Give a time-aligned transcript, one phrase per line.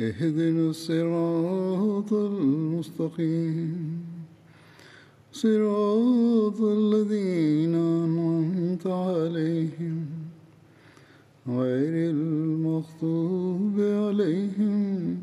[0.00, 4.00] اهدنا الصراط المستقيم
[5.32, 10.06] صراط الذين أنعمت عليهم
[11.48, 15.18] غير المغضوب عليهم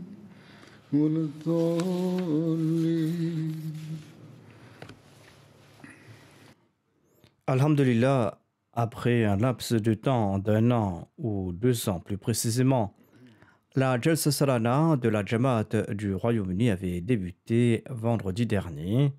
[0.94, 2.74] ولا الضالين
[7.46, 8.40] Alhamdulillah,
[8.72, 12.96] après un laps de temps d'un an ou deux ans plus précisément,
[13.79, 19.13] la Jalsa Salana de la Jamaat du Royaume-Uni avait débuté vendredi dernier.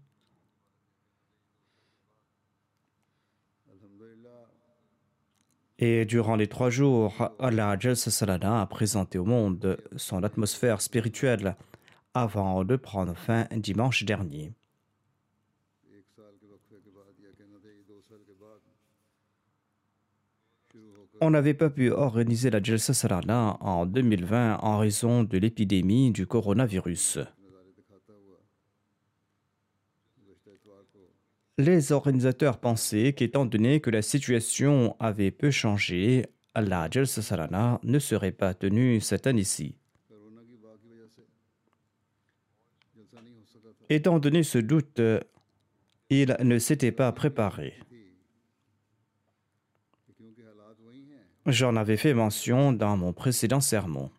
[5.77, 11.55] Et durant les trois jours, la Jalsa Salana a présenté au monde son atmosphère spirituelle
[12.13, 14.51] avant de prendre fin dimanche dernier.
[21.21, 26.25] On n'avait pas pu organiser la Jalsa Salana en 2020 en raison de l'épidémie du
[26.25, 27.19] coronavirus.
[31.57, 37.99] Les organisateurs pensaient qu'étant donné que la situation avait peu changé, la Jalsa Salana ne
[37.99, 39.75] serait pas tenue cette année-ci.
[43.89, 45.01] Étant donné ce doute,
[46.09, 47.73] ils ne s'étaient pas préparés.
[51.51, 54.11] J'en avais fait mention dans mon précédent sermon.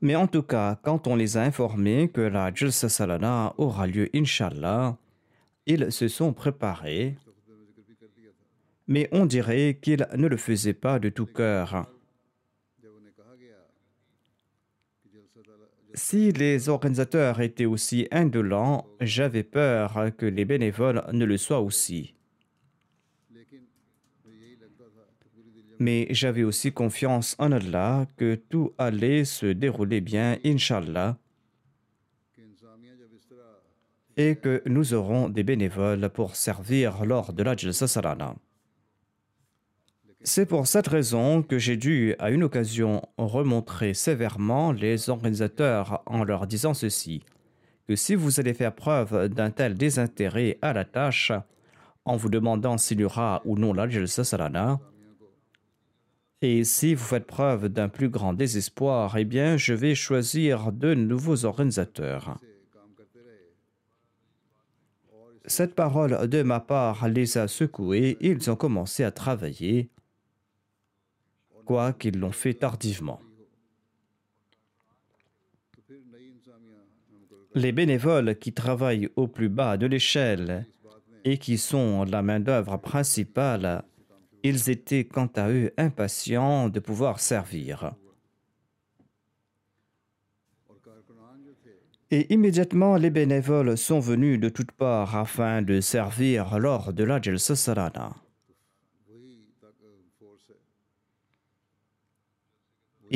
[0.00, 4.08] Mais en tout cas, quand on les a informés que la Jalsa Salana aura lieu,
[4.14, 4.96] Inch'Allah,
[5.66, 7.16] ils se sont préparés,
[8.86, 11.86] mais on dirait qu'ils ne le faisaient pas de tout cœur.
[15.94, 22.14] Si les organisateurs étaient aussi indolents, j'avais peur que les bénévoles ne le soient aussi.
[25.78, 31.16] Mais j'avais aussi confiance en Allah que tout allait se dérouler bien, Inch'Allah,
[34.16, 37.86] et que nous aurons des bénévoles pour servir lors de la Jalsa.
[40.26, 46.24] C'est pour cette raison que j'ai dû, à une occasion, remontrer sévèrement les organisateurs en
[46.24, 47.22] leur disant ceci
[47.86, 51.30] que si vous allez faire preuve d'un tel désintérêt à la tâche,
[52.06, 54.80] en vous demandant s'il y aura ou non la Salana,
[56.40, 60.94] et si vous faites preuve d'un plus grand désespoir, eh bien, je vais choisir de
[60.94, 62.38] nouveaux organisateurs.
[65.44, 69.90] Cette parole de ma part les a secoués et ils ont commencé à travailler
[71.64, 73.20] quoiqu'ils l'ont fait tardivement.
[77.54, 80.66] Les bénévoles qui travaillent au plus bas de l'échelle
[81.24, 83.84] et qui sont la main-d'œuvre principale,
[84.42, 87.94] ils étaient quant à eux impatients de pouvoir servir.
[92.10, 97.20] Et immédiatement, les bénévoles sont venus de toutes parts afin de servir lors de la.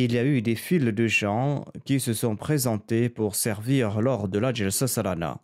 [0.05, 4.29] Il y a eu des files de gens qui se sont présentés pour servir lors
[4.29, 5.41] de la Jalsa Salana.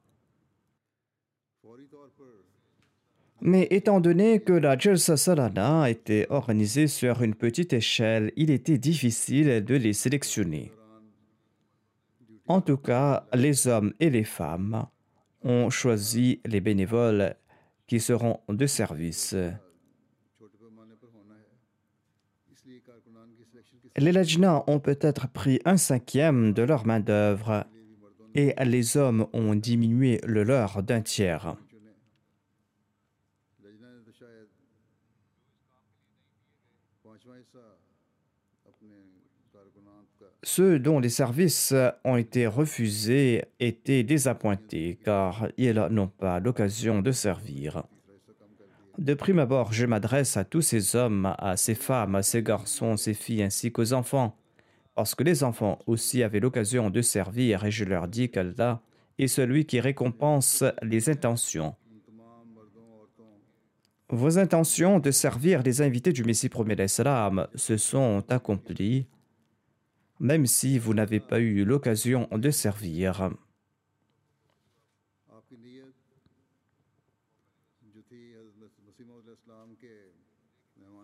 [3.41, 8.79] Mais étant donné que la Jalsa Salana était organisée sur une petite échelle, il était
[8.79, 10.73] difficile de les sélectionner.
[12.47, 14.87] En tout cas, les hommes et les femmes
[15.43, 17.37] ont choisi les bénévoles
[17.87, 19.35] qui seront de service.
[23.97, 27.65] les Lajna ont peut-être pris un cinquième de leur main-d'œuvre
[28.35, 31.57] et les hommes ont diminué le leur d'un tiers.
[40.43, 41.75] Ceux dont les services
[42.05, 47.85] ont été refusés étaient désappointés car ils n'ont pas l'occasion de servir.
[48.99, 52.97] De prime abord, je m'adresse à tous ces hommes, à ces femmes, à ces garçons,
[52.97, 54.37] ces filles ainsi qu'aux enfants,
[54.95, 58.81] parce que les enfants aussi avaient l'occasion de servir et je leur dis qu'Allah
[59.19, 61.75] est celui qui récompense les intentions.
[64.11, 69.09] Vos intentions de servir les invités du Messie premier d'Islam se sont accomplies,
[70.21, 73.31] même si vous n'avez pas eu l'occasion de servir.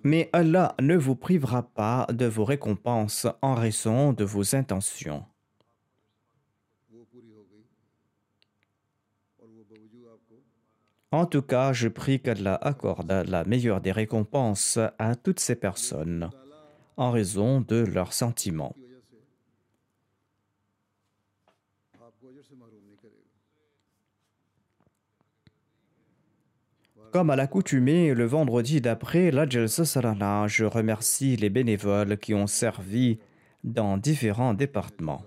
[0.02, 5.24] mais Allah ne vous privera pas de vos récompenses en raison de vos intentions.
[11.12, 16.30] En tout cas, je prie qu'Allah accorde la meilleure des récompenses à toutes ces personnes
[16.96, 18.76] en raison de leurs sentiments.
[27.12, 29.82] Comme à l'accoutumée, le vendredi d'après la Jalsa
[30.46, 33.18] je remercie les bénévoles qui ont servi
[33.64, 35.24] dans différents départements.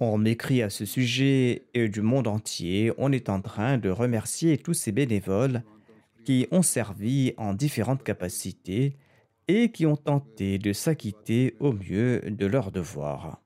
[0.00, 4.58] On m'écrit à ce sujet et du monde entier, on est en train de remercier
[4.58, 5.62] tous ces bénévoles
[6.24, 8.96] qui ont servi en différentes capacités
[9.46, 13.40] et qui ont tenté de s'acquitter au mieux de leurs devoirs.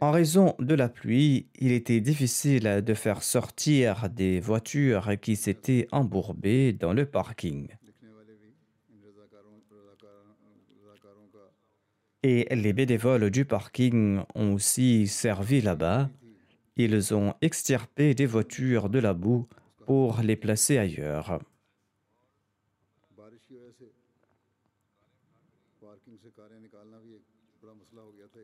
[0.00, 5.88] En raison de la pluie, il était difficile de faire sortir des voitures qui s'étaient
[5.90, 7.68] embourbées dans le parking.
[12.22, 16.10] Et les bénévoles du parking ont aussi servi là-bas.
[16.76, 19.46] Ils ont extirpé des voitures de la boue
[19.86, 21.40] pour les placer ailleurs.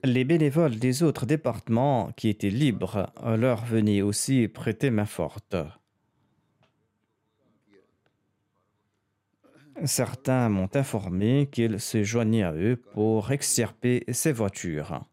[0.04, 5.54] Les bénévoles des autres départements qui étaient libres euh, leur venaient aussi prêter main forte.
[9.84, 15.04] Certains m'ont informé qu'ils se joignaient à eux pour extirper ces voitures.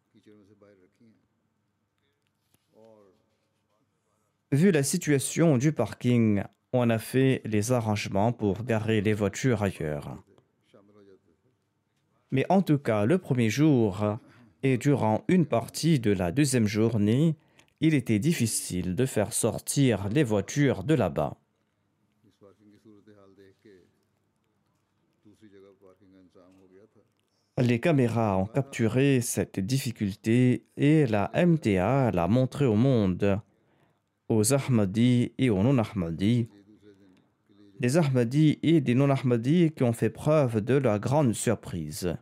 [4.52, 6.44] Vu la situation du parking,
[6.74, 10.18] on a fait les arrangements pour garer les voitures ailleurs.
[12.32, 14.20] Mais en tout cas, le premier jour,
[14.64, 17.36] et durant une partie de la deuxième journée,
[17.82, 21.38] il était difficile de faire sortir les voitures de là-bas.
[27.62, 33.42] Les caméras ont capturé cette difficulté et la MTA l'a montrée au monde,
[34.30, 36.48] aux Ahmadis et aux non-Ahmadis.
[37.82, 42.16] Des Ahmadis et des non-Ahmadis qui ont fait preuve de la grande surprise.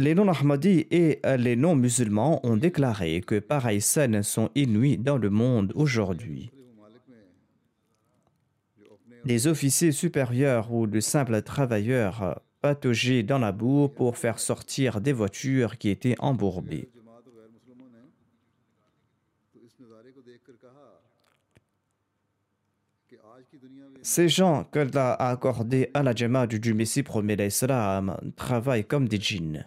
[0.00, 5.30] les non-Ahmadis et euh, les non-musulmans ont déclaré que pareilles scènes sont inouïes dans le
[5.30, 6.50] monde aujourd'hui.
[9.24, 15.00] Des officiers supérieurs ou de simples travailleurs euh, pataugeaient dans la boue pour faire sortir
[15.00, 16.88] des voitures qui étaient embourbées.
[24.02, 29.20] Ces gens qu'Allah a accordés à la Jamaat du Messie promet l'Islam travaillent comme des
[29.20, 29.66] djinns.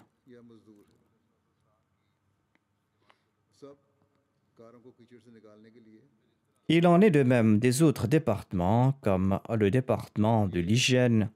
[6.70, 11.30] Il en est de même des autres départements comme le département de l'hygiène,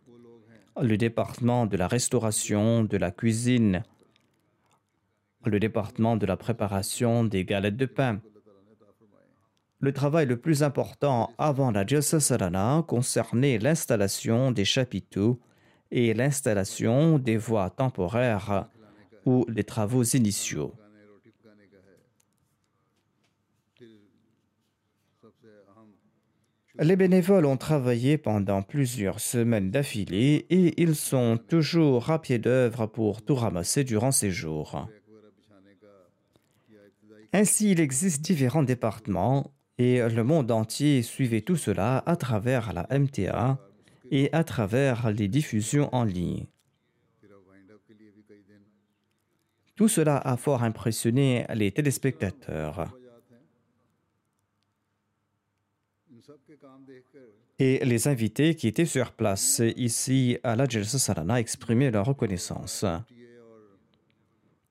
[0.82, 3.84] le département de la restauration, de la cuisine,
[5.46, 8.22] le département de la préparation des galettes de pain.
[9.80, 15.40] Le travail le plus important avant la Jalsa Salana concernait l'installation des chapiteaux
[15.92, 18.68] et l'installation des voies temporaires
[19.26, 20.74] ou les travaux initiaux.
[26.80, 32.86] Les bénévoles ont travaillé pendant plusieurs semaines d'affilée et ils sont toujours à pied d'œuvre
[32.86, 34.88] pour tout ramasser durant ces jours.
[37.34, 42.88] Ainsi, il existe différents départements et le monde entier suivait tout cela à travers la
[42.98, 43.58] MTA
[44.12, 46.46] et à travers les diffusions en ligne.
[49.76, 52.92] Tout cela a fort impressionné les téléspectateurs.
[57.60, 62.86] et les invités qui étaient sur place ici à la Jalsa Sarana exprimaient leur reconnaissance.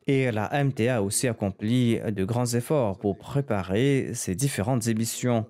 [0.07, 5.47] Et la MTA a aussi accompli de grands efforts pour préparer ces différentes émissions.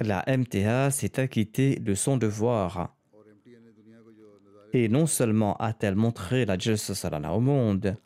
[0.00, 2.94] La MTA s'est acquittée de son devoir.
[4.72, 7.96] Et non seulement a-t-elle montré la Jalsa Sarana au monde,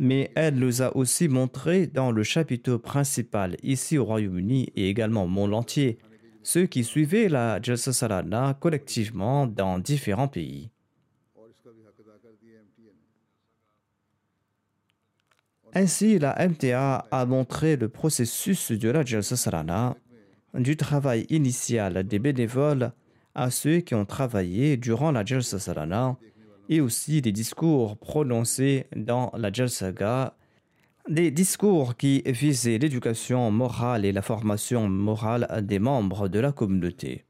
[0.00, 5.24] mais elle nous a aussi montré dans le chapiteau principal ici au Royaume-Uni et également
[5.24, 5.98] au monde entier
[6.42, 10.70] ceux qui suivaient la Jalsa Salana collectivement dans différents pays.
[15.74, 19.96] Ainsi, la MTA a montré le processus de la Jalsa Salana,
[20.54, 22.92] du travail initial des bénévoles
[23.34, 26.16] à ceux qui ont travaillé durant la Jalsa Salana
[26.70, 30.36] et aussi des discours prononcés dans la Jalsaga,
[31.08, 37.24] des discours qui visaient l'éducation morale et la formation morale des membres de la communauté.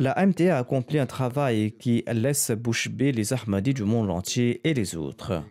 [0.00, 4.60] La MTA a accompli un travail qui laisse bouche bée les Ahmadis du monde entier
[4.68, 5.44] et les autres.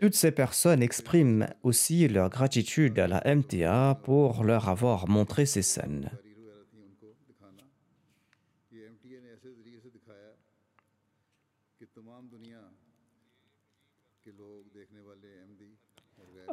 [0.00, 5.62] Toutes ces personnes expriment aussi leur gratitude à la MTA pour leur avoir montré ces
[5.62, 6.10] scènes.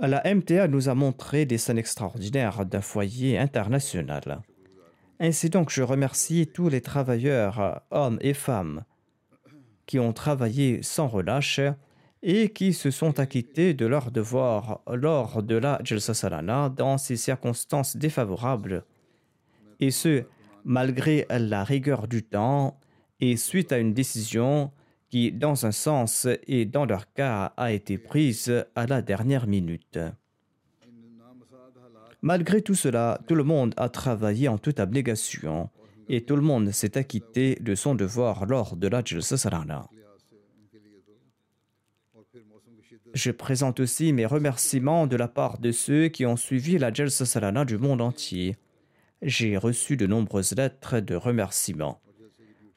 [0.02, 4.42] La MTA nous a montré des scènes extraordinaires d'un foyer international.
[5.20, 8.84] Ainsi donc, je remercie tous les travailleurs, hommes et femmes,
[9.86, 11.60] qui ont travaillé sans relâche
[12.24, 17.18] et qui se sont acquittés de leur devoir lors de la Jalsa Salana dans ces
[17.18, 18.86] circonstances défavorables,
[19.80, 20.24] et ce,
[20.64, 22.80] malgré la rigueur du temps
[23.20, 24.72] et suite à une décision
[25.10, 30.00] qui, dans un sens et dans leur cas, a été prise à la dernière minute.
[32.22, 35.70] Malgré tout cela, tout le monde a travaillé en toute abnégation
[36.08, 39.90] et tout le monde s'est acquitté de son devoir lors de la Jalsa Salana.
[43.14, 47.26] Je présente aussi mes remerciements de la part de ceux qui ont suivi la Jalsa
[47.26, 48.56] Salana du monde entier.
[49.22, 52.00] J'ai reçu de nombreuses lettres de remerciements.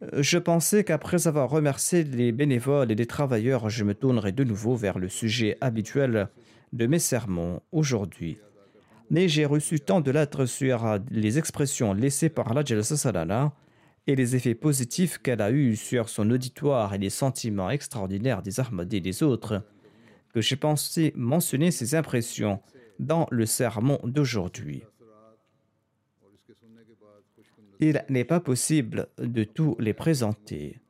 [0.02, 4.42] Euh, Je pensais qu'après avoir remercié les bénévoles et les travailleurs, je me tournerais de
[4.42, 6.28] nouveau vers le sujet habituel
[6.72, 8.38] de mes sermons aujourd'hui.
[9.10, 13.52] Mais j'ai reçu tant de lettres sur les expressions laissées par la Jalsa Salana
[14.08, 18.58] et les effets positifs qu'elle a eus sur son auditoire et les sentiments extraordinaires des
[18.58, 19.62] Ahmadis et des autres
[20.34, 22.60] que j'ai pensé mentionner ces impressions
[22.98, 24.82] dans le sermon d'aujourd'hui.
[27.78, 30.80] Il n'est pas possible de tous les présenter.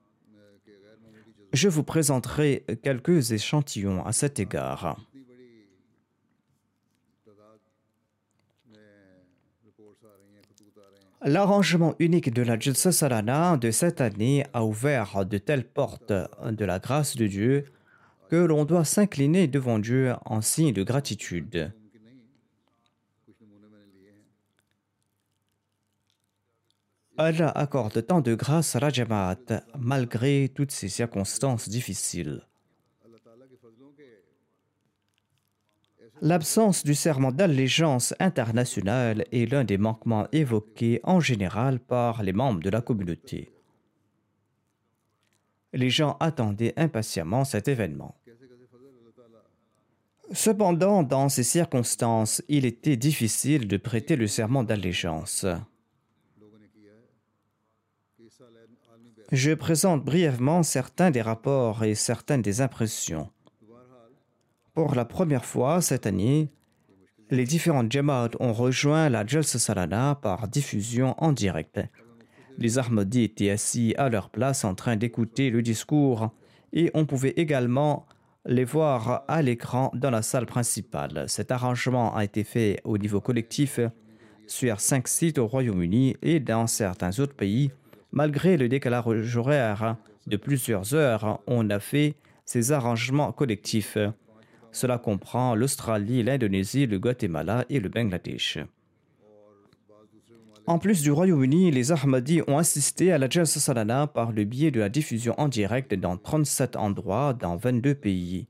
[1.53, 4.97] Je vous présenterai quelques échantillons à cet égard.
[11.23, 16.65] L'arrangement unique de la Jalsa Salana de cette année a ouvert de telles portes de
[16.65, 17.65] la grâce de Dieu
[18.29, 21.73] que l'on doit s'incliner devant Dieu en signe de gratitude.
[27.17, 32.43] Allah accorde tant de grâce à la Jamaat malgré toutes ces circonstances difficiles.
[36.21, 42.61] L'absence du serment d'allégeance internationale est l'un des manquements évoqués en général par les membres
[42.61, 43.54] de la communauté
[45.75, 48.15] les gens attendaient impatiemment cet événement.
[50.33, 55.47] Cependant, dans ces circonstances, il était difficile de prêter le serment d'allégeance.
[59.33, 63.31] Je présente brièvement certains des rapports et certaines des impressions.
[64.75, 66.51] Pour la première fois cette année,
[67.31, 71.81] les différentes Jamaat ont rejoint la Jalsa Salana par diffusion en direct.
[72.59, 76.33] Les Ahmadis étaient assis à leur place en train d'écouter le discours
[76.73, 78.07] et on pouvait également
[78.47, 81.25] les voir à l'écran dans la salle principale.
[81.29, 83.81] Cet arrangement a été fait au niveau collectif
[84.47, 87.71] sur cinq sites au Royaume-Uni et dans certains autres pays.
[88.13, 89.97] Malgré le décalage horaire
[90.27, 93.99] de plusieurs heures, on a fait ces arrangements collectifs.
[94.71, 98.59] Cela comprend l'Australie, l'Indonésie, le Guatemala et le Bangladesh.
[100.67, 104.71] En plus du Royaume-Uni, les Ahmadis ont assisté à la Jalsa Salana par le biais
[104.71, 108.47] de la diffusion en direct dans 37 endroits dans 22 pays.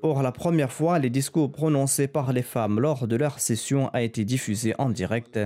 [0.00, 4.00] Pour la première fois, les discours prononcés par les femmes lors de leur session a
[4.00, 5.38] été diffusé en direct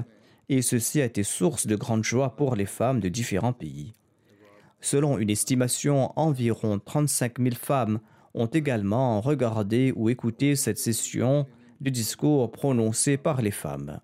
[0.48, 3.92] et ceci a été source de grande joie pour les femmes de différents pays.
[4.80, 7.98] Selon une estimation, environ 35 000 femmes
[8.34, 11.46] ont également regardé ou écouté cette session
[11.80, 14.00] de discours prononcés par les femmes.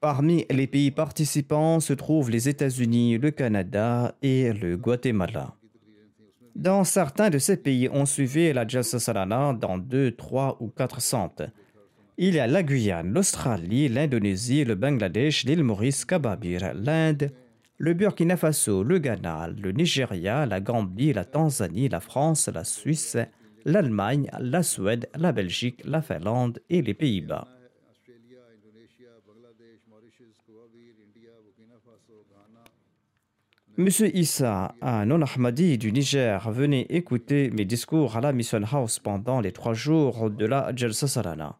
[0.00, 5.54] Parmi les pays participants se trouvent les États-Unis, le Canada et le Guatemala.
[6.56, 11.00] Dans certains de ces pays, on suivait la Jalsa Salana dans deux, trois ou quatre
[11.00, 11.48] centres.
[12.18, 17.30] Il y a la Guyane, l'Australie, l'Indonésie, le Bangladesh, l'île Maurice, Kababir, l'Inde,
[17.78, 23.16] le Burkina Faso, le Ghana, le Nigeria, la Gambie, la Tanzanie, la France, la Suisse,
[23.64, 27.48] l'Allemagne, la Suède, la Belgique, la Finlande et les Pays-Bas.
[33.78, 39.40] Monsieur Issa, un non-Ahmadi du Niger, venait écouter mes discours à la Mission House pendant
[39.40, 41.58] les trois jours de la Jalsa Salana.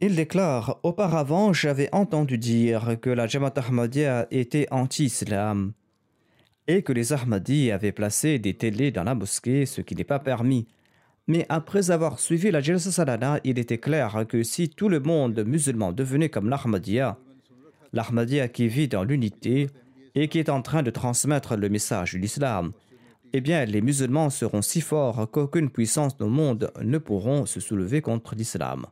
[0.00, 5.72] Il déclare Auparavant, j'avais entendu dire que la Jamaat Ahmadiyya était anti-islam
[6.66, 10.18] et que les Ahmadis avaient placé des télés dans la mosquée, ce qui n'est pas
[10.18, 10.66] permis.
[11.26, 15.42] Mais après avoir suivi la Jalsa Salana, il était clair que si tout le monde
[15.46, 17.18] musulman devenait comme l'Ahmadiyya,
[17.92, 19.68] l'Ahmadiyya qui vit dans l'unité
[20.14, 22.72] et qui est en train de transmettre le message de l'islam,
[23.32, 28.00] eh bien, les musulmans seront si forts qu'aucune puissance au monde ne pourront se soulever
[28.00, 28.86] contre l'islam.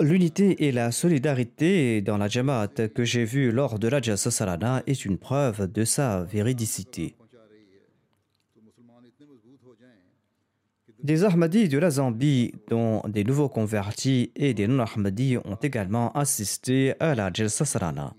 [0.00, 4.82] L'unité et la solidarité dans la Jamaat que j'ai vue lors de la Jalsa Salana
[4.86, 7.16] est une preuve de sa véridicité.
[11.02, 16.94] Des Ahmadis de la Zambie, dont des nouveaux convertis et des non-Ahmadis, ont également assisté
[16.98, 18.14] à la Jalsa Salana.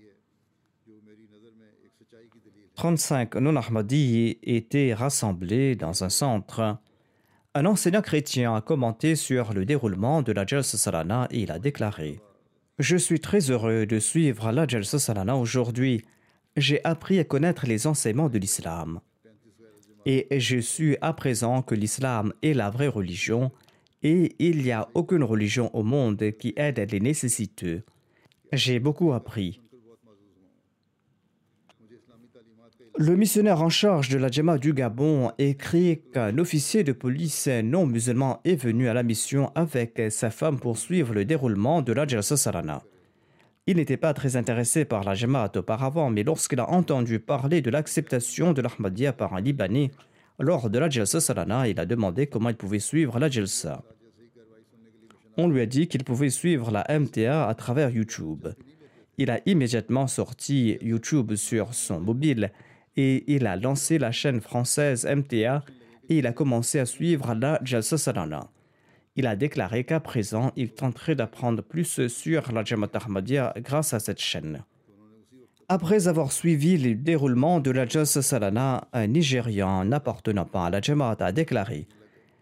[2.76, 6.78] 35 non-Ahmadis étaient rassemblés dans un centre.
[7.54, 11.58] Un enseignant chrétien a commenté sur le déroulement de la Jalsa Salana et il a
[11.58, 12.18] déclaré
[12.78, 16.02] Je suis très heureux de suivre la Jalsa Salana aujourd'hui.
[16.56, 19.00] J'ai appris à connaître les enseignements de l'islam.
[20.06, 23.52] Et je suis à présent que l'islam est la vraie religion
[24.02, 27.82] et il n'y a aucune religion au monde qui aide les nécessiteux.
[28.50, 29.60] J'ai beaucoup appris.
[32.98, 37.86] Le missionnaire en charge de la Djema du Gabon écrit qu'un officier de police non
[37.86, 42.06] musulman est venu à la mission avec sa femme pour suivre le déroulement de la
[42.06, 42.82] Jalsa Sarana.
[43.66, 47.70] Il n'était pas très intéressé par la Jamaat auparavant, mais lorsqu'il a entendu parler de
[47.70, 49.90] l'acceptation de l'Ahmadiyya par un Libanais
[50.38, 53.82] lors de la Jalsa Salana, il a demandé comment il pouvait suivre la Jalsa.
[55.38, 58.48] On lui a dit qu'il pouvait suivre la MTA à travers YouTube.
[59.16, 62.50] Il a immédiatement sorti YouTube sur son mobile
[62.96, 65.64] et il a lancé la chaîne française MTA
[66.08, 67.96] et il a commencé à suivre la Jalsa.
[69.14, 74.00] Il a déclaré qu'à présent, il tenterait d'apprendre plus sur la Jamaat Ahmadiyya grâce à
[74.00, 74.64] cette chaîne.
[75.68, 80.80] Après avoir suivi le déroulement de la Jalsa Salana, un Nigérian n'appartenant pas à la
[80.80, 81.86] Jamaat a déclaré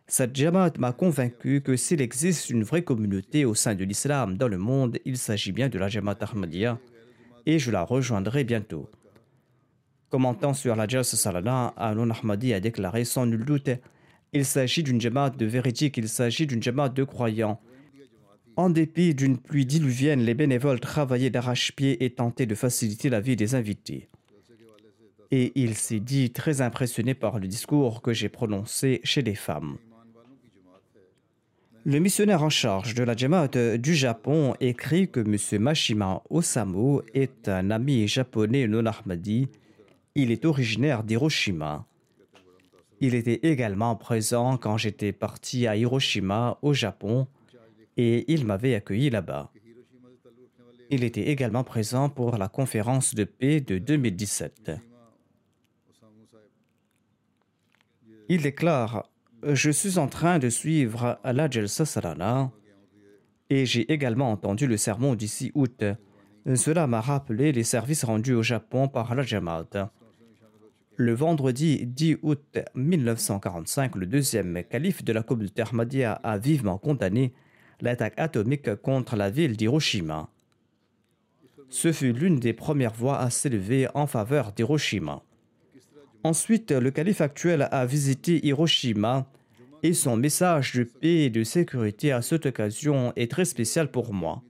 [0.06, 4.48] Cette Jamaat m'a convaincu que s'il existe une vraie communauté au sein de l'islam dans
[4.48, 6.78] le monde, il s'agit bien de la Jamaat Ahmadiyya
[7.46, 8.88] et je la rejoindrai bientôt.
[10.10, 13.70] Commentant sur la Jalsa Salana, Alon Ahmadi a déclaré sans nul doute
[14.32, 17.60] il s'agit d'une jamaat de véridique, il s'agit d'une jamaat de croyants.
[18.56, 23.36] En dépit d'une pluie diluvienne, les bénévoles travaillaient d'arrache-pied et tentaient de faciliter la vie
[23.36, 24.08] des invités.
[25.32, 29.78] Et il s'est dit très impressionné par le discours que j'ai prononcé chez les femmes.
[31.84, 35.62] Le missionnaire en charge de la Jamaat du Japon écrit que M.
[35.62, 39.48] Mashima Osamu est un ami japonais non ahmadi.
[40.22, 41.86] Il est originaire d'Hiroshima.
[43.00, 47.26] Il était également présent quand j'étais parti à Hiroshima, au Japon,
[47.96, 49.50] et il m'avait accueilli là-bas.
[50.90, 54.72] Il était également présent pour la conférence de paix de 2017.
[58.28, 59.08] Il déclare
[59.42, 61.48] Je suis en train de suivre la
[63.48, 65.82] et j'ai également entendu le sermon 6 août.
[66.54, 69.24] Cela m'a rappelé les services rendus au Japon par la.
[71.02, 77.32] Le vendredi 10 août 1945, le deuxième calife de la communauté Ahmadiyya a vivement condamné
[77.80, 80.28] l'attaque atomique contre la ville d'Hiroshima.
[81.70, 85.22] Ce fut l'une des premières voix à s'élever en faveur d'Hiroshima.
[86.22, 89.26] Ensuite, le calife actuel a visité Hiroshima
[89.82, 94.12] et son message de paix et de sécurité à cette occasion est très spécial pour
[94.12, 94.42] moi.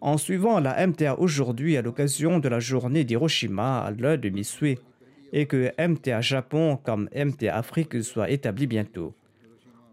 [0.00, 4.78] En suivant la MTA aujourd'hui à l'occasion de la journée d'Hiroshima, l'un de mes souhaits
[5.32, 9.14] et que MTA Japon comme MTA Afrique soient établis bientôt.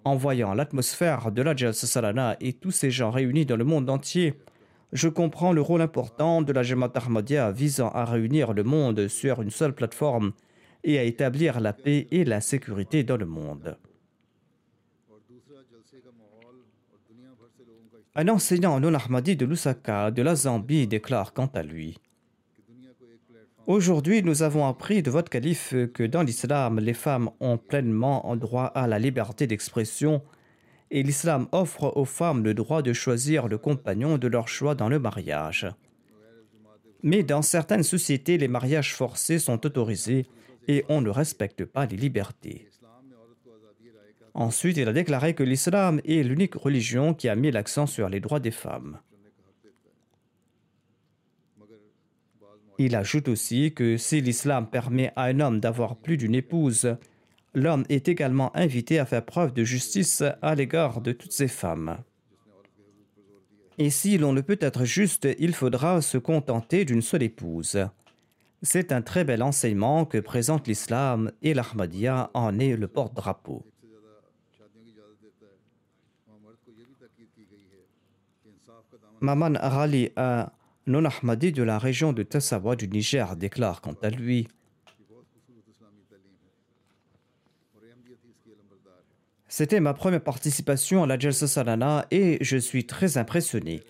[0.04, 3.90] En voyant l'atmosphère de la Jalsa Salana et tous ces gens réunis dans le monde
[3.90, 4.36] entier,
[4.94, 9.42] je comprends le rôle important de la Jamaat Ahmadiyya visant à réunir le monde sur
[9.42, 10.34] une seule plateforme
[10.84, 13.78] et à établir la paix et la sécurité dans le monde.
[18.18, 21.98] Un enseignant non ahmadi de Lusaka, de la Zambie, déclare quant à lui
[23.68, 28.66] Aujourd'hui, nous avons appris de votre calife que dans l'islam, les femmes ont pleinement droit
[28.66, 30.22] à la liberté d'expression
[30.92, 34.88] et l'islam offre aux femmes le droit de choisir le compagnon de leur choix dans
[34.88, 35.68] le mariage.
[37.02, 40.28] Mais dans certaines sociétés, les mariages forcés sont autorisés
[40.68, 42.70] et on ne respecte pas les libertés.
[44.36, 48.20] Ensuite, il a déclaré que l'islam est l'unique religion qui a mis l'accent sur les
[48.20, 49.00] droits des femmes.
[52.78, 56.98] Il ajoute aussi que si l'islam permet à un homme d'avoir plus d'une épouse,
[57.54, 61.98] l'homme est également invité à faire preuve de justice à l'égard de toutes ses femmes.
[63.78, 67.88] Et si l'on ne peut être juste, il faudra se contenter d'une seule épouse.
[68.62, 73.66] C'est un très bel enseignement que présente l'islam et l'Ahmadiyya en est le porte-drapeau.
[79.22, 80.46] Maman Arali a euh,
[80.88, 84.48] non-Ahmadi de la région de Tessawa du Niger déclare quant à lui
[89.48, 93.84] C'était ma première participation à la Jalsa Salana et je suis très impressionné.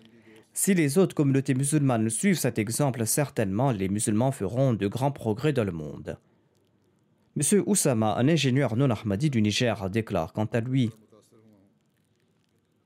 [0.53, 5.53] Si les autres communautés musulmanes suivent cet exemple, certainement les musulmans feront de grands progrès
[5.53, 6.19] dans le monde.
[7.35, 7.63] M.
[7.65, 10.91] Oussama, un ingénieur non-Ahmadi du Niger, déclare quant à lui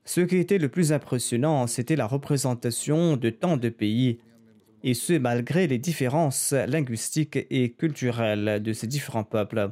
[0.10, 4.18] ce qui était le plus impressionnant, c'était la représentation de tant de pays,
[4.84, 9.70] et ce malgré les différences linguistiques et culturelles de ces différents peuples.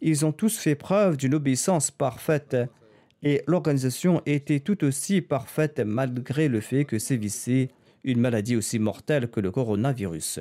[0.00, 2.56] Ils ont tous fait preuve d'une obéissance parfaite
[3.24, 7.70] et l'organisation était tout aussi parfaite malgré le fait que sévissait
[8.04, 10.38] une maladie aussi mortelle que le coronavirus.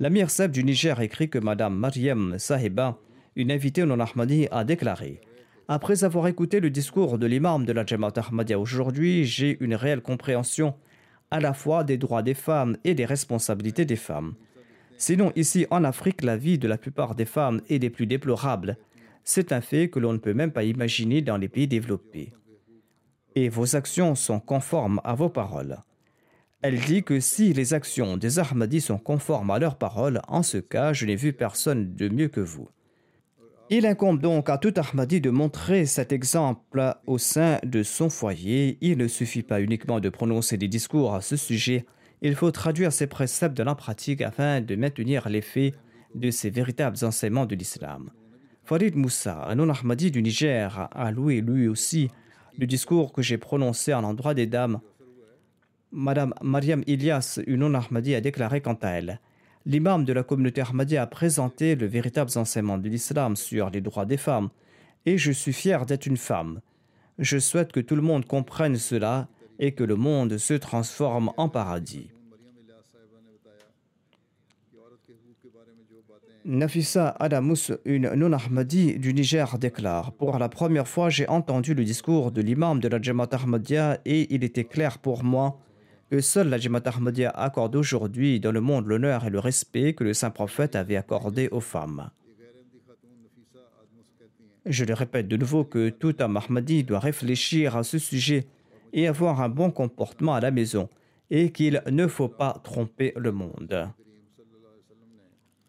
[0.00, 2.98] L'Amir Seb du Niger écrit que Madame Mariam Sahiba,
[3.36, 5.22] une invitée non Ahmadi, a déclaré
[5.72, 10.00] Après avoir écouté le discours de l'imam de la Jamaat Ahmadiyya aujourd'hui, j'ai une réelle
[10.00, 10.74] compréhension
[11.30, 14.34] à la fois des droits des femmes et des responsabilités des femmes.
[14.98, 18.78] Sinon, ici en Afrique, la vie de la plupart des femmes est des plus déplorables.
[19.22, 22.32] C'est un fait que l'on ne peut même pas imaginer dans les pays développés.
[23.36, 25.78] Et vos actions sont conformes à vos paroles.
[26.62, 30.58] Elle dit que si les actions des Ahmadis sont conformes à leurs paroles, en ce
[30.58, 32.68] cas, je n'ai vu personne de mieux que vous.
[33.72, 38.76] Il incombe donc à tout Ahmadi de montrer cet exemple au sein de son foyer.
[38.80, 41.86] Il ne suffit pas uniquement de prononcer des discours à ce sujet,
[42.22, 45.72] il faut traduire ces préceptes dans la pratique afin de maintenir l'effet
[46.14, 48.10] de ces véritables enseignements de l'islam.
[48.64, 52.10] Farid Moussa, un non-Ahmadi du Niger, a loué lui aussi
[52.58, 54.80] le discours que j'ai prononcé à l'endroit des dames.
[55.92, 59.20] Madame Mariam Ilyas, une non-Ahmadi, a déclaré quant à elle
[59.66, 64.06] l'imam de la communauté Ahmadi a présenté le véritable enseignement de l'islam sur les droits
[64.06, 64.48] des femmes,
[65.06, 66.60] et je suis fier d'être une femme.
[67.18, 71.48] Je souhaite que tout le monde comprenne cela et que le monde se transforme en
[71.48, 72.10] paradis.
[76.46, 82.32] Nafisa Adamous, une non-Ahmadi du Niger, déclare Pour la première fois, j'ai entendu le discours
[82.32, 85.60] de l'imam de la Jamaat Ahmadiyya et il était clair pour moi
[86.10, 90.02] que seule la Jamaat Ahmadiyya accorde aujourd'hui dans le monde l'honneur et le respect que
[90.02, 92.10] le saint prophète avait accordé aux femmes.
[94.66, 98.46] Je le répète de nouveau que tout homme Ahmadi doit réfléchir à ce sujet
[98.92, 100.88] et avoir un bon comportement à la maison
[101.30, 103.88] et qu'il ne faut pas tromper le monde.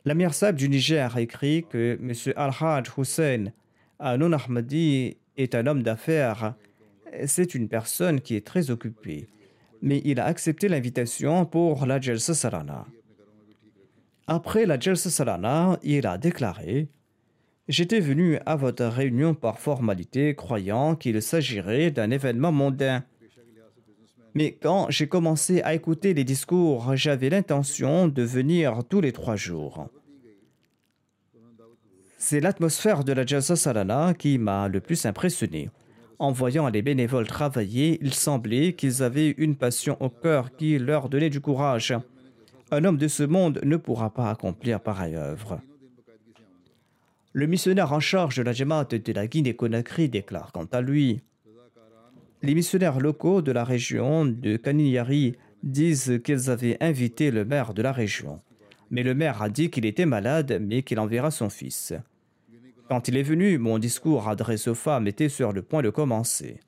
[0.05, 2.13] La Mère Sab du Niger a écrit que M.
[2.35, 3.45] Al-Hajj Hussein,
[3.99, 6.55] un non-Ahmadi, est un homme d'affaires.
[7.27, 9.27] C'est une personne qui est très occupée
[9.81, 12.85] mais il a accepté l'invitation pour la Jalsa Salana.
[14.27, 16.87] Après la Jalsa Salana, il a déclaré
[17.67, 23.03] J'étais venu à votre réunion par formalité, croyant qu'il s'agirait d'un événement mondain.
[24.33, 29.35] Mais quand j'ai commencé à écouter les discours, j'avais l'intention de venir tous les trois
[29.35, 29.87] jours.
[32.17, 35.69] C'est l'atmosphère de la Jalsa Salana qui m'a le plus impressionné.
[36.21, 41.09] En voyant les bénévoles travailler, il semblait qu'ils avaient une passion au cœur qui leur
[41.09, 41.95] donnait du courage.
[42.69, 45.59] Un homme de ce monde ne pourra pas accomplir pareille œuvre.
[47.33, 51.21] Le missionnaire en charge de la Jamaat de la Guinée-Conakry déclare quant à lui
[52.43, 57.81] Les missionnaires locaux de la région de Kaninyari disent qu'ils avaient invité le maire de
[57.81, 58.41] la région.
[58.91, 61.95] Mais le maire a dit qu'il était malade, mais qu'il enverra son fils.
[62.91, 66.59] Quand il est venu, mon discours adressé aux femmes était sur le point de commencer.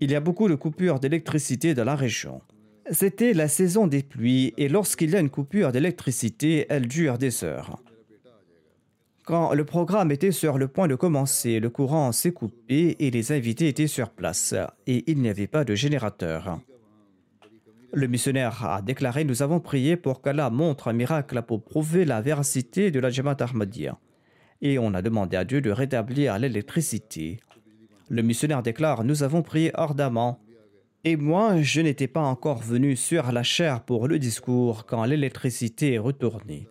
[0.00, 2.40] Il y a beaucoup de coupures d'électricité dans la région.
[2.90, 7.44] C'était la saison des pluies et lorsqu'il y a une coupure d'électricité, elle dure des
[7.44, 7.78] heures.
[9.26, 13.32] Quand le programme était sur le point de commencer, le courant s'est coupé et les
[13.32, 14.54] invités étaient sur place
[14.86, 16.58] et il n'y avait pas de générateur.
[17.92, 22.22] Le missionnaire a déclaré Nous avons prié pour qu'Allah montre un miracle pour prouver la
[22.22, 23.98] véracité de la Jamaat Ahmadiyya.
[24.62, 27.38] Et on a demandé à Dieu de rétablir l'électricité.
[28.08, 30.40] Le missionnaire déclare Nous avons prié ardemment.
[31.04, 35.94] Et moi, je n'étais pas encore venu sur la chair pour le discours quand l'électricité
[35.94, 36.68] est retournée.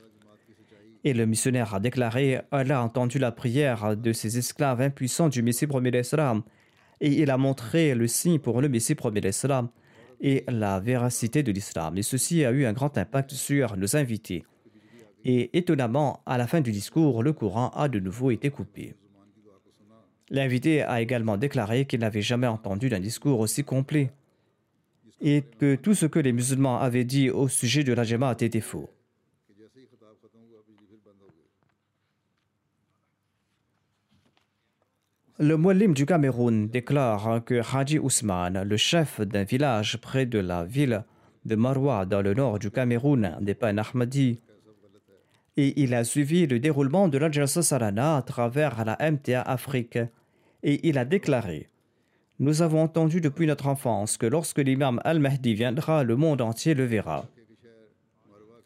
[1.03, 5.43] Et le missionnaire a déclaré Allah a entendu la prière de ses esclaves impuissants du
[5.43, 6.41] Messie premier l'Islam.
[6.99, 9.69] Et il a montré le signe pour le Messie premier l'Islam
[10.21, 11.97] et la véracité de l'islam.
[11.97, 14.45] Et ceci a eu un grand impact sur nos invités.
[15.25, 18.93] Et étonnamment, à la fin du discours, le courant a de nouveau été coupé.
[20.29, 24.11] L'invité a également déclaré qu'il n'avait jamais entendu d'un discours aussi complet
[25.21, 28.03] et que tout ce que les musulmans avaient dit au sujet de la
[28.39, 28.89] était faux.
[35.38, 40.63] Le Mualim du Cameroun déclare que Haji Ousmane, le chef d'un village près de la
[40.63, 41.03] ville
[41.43, 44.39] de Marwa dans le nord du Cameroun, n'est pas un Ahmadi.
[45.57, 49.99] Et il a suivi le déroulement de la Salana à travers la MTA Afrique.
[50.63, 51.69] Et il a déclaré
[52.39, 56.83] Nous avons entendu depuis notre enfance que lorsque l'imam Al-Mahdi viendra, le monde entier le
[56.83, 57.25] verra.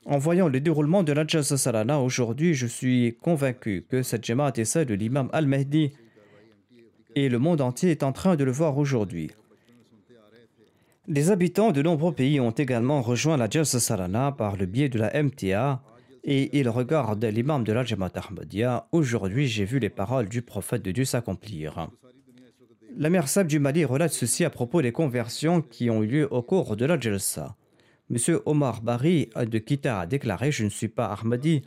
[0.05, 4.65] En voyant le déroulement de la Salana aujourd'hui, je suis convaincu que cette Jamaat est
[4.65, 5.91] celle de l'imam Al-Mahdi
[7.15, 9.29] et le monde entier est en train de le voir aujourd'hui.
[11.07, 14.99] Les habitants de nombreux pays ont également rejoint la Jalsa Salana par le biais de
[14.99, 15.81] la MTA
[16.31, 18.87] et ils regardent l'imam de la Jamaat Ahmadiyya.
[18.91, 21.89] Aujourd'hui, j'ai vu les paroles du prophète de Dieu s'accomplir.
[22.95, 26.27] La mère Sab du Mali relate ceci à propos des conversions qui ont eu lieu
[26.31, 27.55] au cours de la Jalsa.
[28.11, 31.63] Monsieur Omar Bari de Kita a déclaré Je ne suis pas Ahmadi,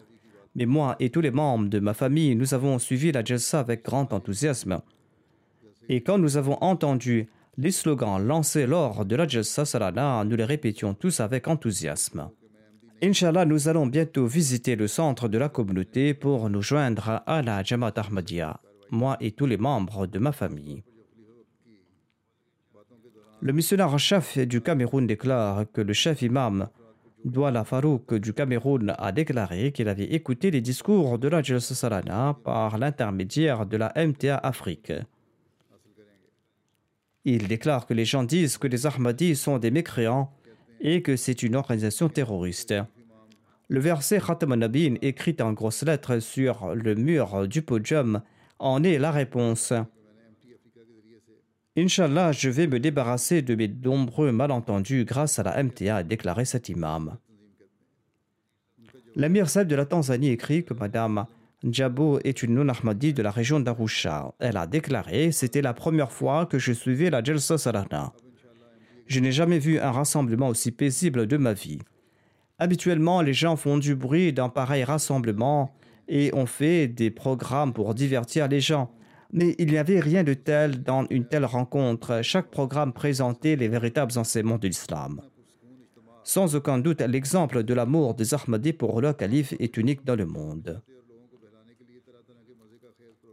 [0.55, 3.85] mais moi et tous les membres de ma famille, nous avons suivi la Jalsa avec
[3.85, 4.81] grand enthousiasme.
[5.89, 7.27] Et quand nous avons entendu
[7.59, 12.31] les slogans lancés lors de la Jalsa Salana, nous les répétions tous avec enthousiasme.
[13.05, 17.65] Inch'Allah, nous allons bientôt visiter le centre de la communauté pour nous joindre à la
[17.65, 18.61] Jamaat Ahmadiyya,
[18.93, 20.85] moi et tous les membres de ma famille.
[23.41, 26.69] Le missionnaire chef du Cameroun déclare que le chef imam
[27.25, 32.79] Douala Farouk du Cameroun a déclaré qu'il avait écouté les discours de la Salana par
[32.79, 34.93] l'intermédiaire de la MTA Afrique.
[37.25, 40.33] Il déclare que les gens disent que les Ahmadis sont des mécréants
[40.83, 42.75] et que c'est une organisation terroriste.
[43.69, 48.21] Le verset Khatam Nabin, écrit en grosses lettres sur le mur du podium,
[48.59, 49.73] en est la réponse.
[51.75, 56.45] Inch'Allah, je vais me débarrasser de mes nombreux malentendus grâce à la MTA, a déclaré
[56.45, 57.17] cet imam.
[59.15, 61.27] L'amir Saeb de la Tanzanie écrit que Madame
[61.65, 64.35] Djabo est une non-Ahmadi de la région d'Arusha.
[64.39, 68.13] Elle a déclaré C'était la première fois que je suivais la Jalsa Salana.
[69.07, 71.79] Je n'ai jamais vu un rassemblement aussi paisible de ma vie.
[72.59, 75.75] Habituellement, les gens font du bruit d'un pareil rassemblement
[76.09, 78.91] et ont fait des programmes pour divertir les gens.
[79.33, 82.21] Mais il n'y avait rien de tel dans une telle rencontre.
[82.23, 85.23] Chaque programme présentait les véritables enseignements de l'islam.
[86.25, 90.27] Sans aucun doute, l'exemple de l'amour des Ahmadis pour le calife est unique dans le
[90.27, 90.83] monde.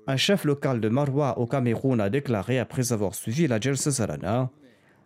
[0.07, 4.49] Un chef local de Marwa au Cameroun a déclaré après avoir suivi la Jalsa Salana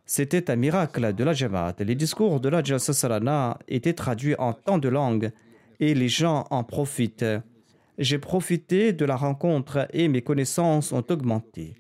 [0.06, 1.76] C'était un miracle de la Jamaat.
[1.80, 5.32] Les discours de la Jalsa étaient traduits en tant de langues
[5.80, 7.26] et les gens en profitent.
[7.98, 11.76] J'ai profité de la rencontre et mes connaissances ont augmenté.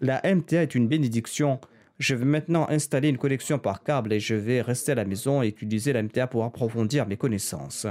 [0.00, 1.60] La MTA est une bénédiction.
[1.98, 5.42] Je vais maintenant installer une connexion par câble et je vais rester à la maison
[5.42, 7.86] et utiliser la MTA pour approfondir mes connaissances.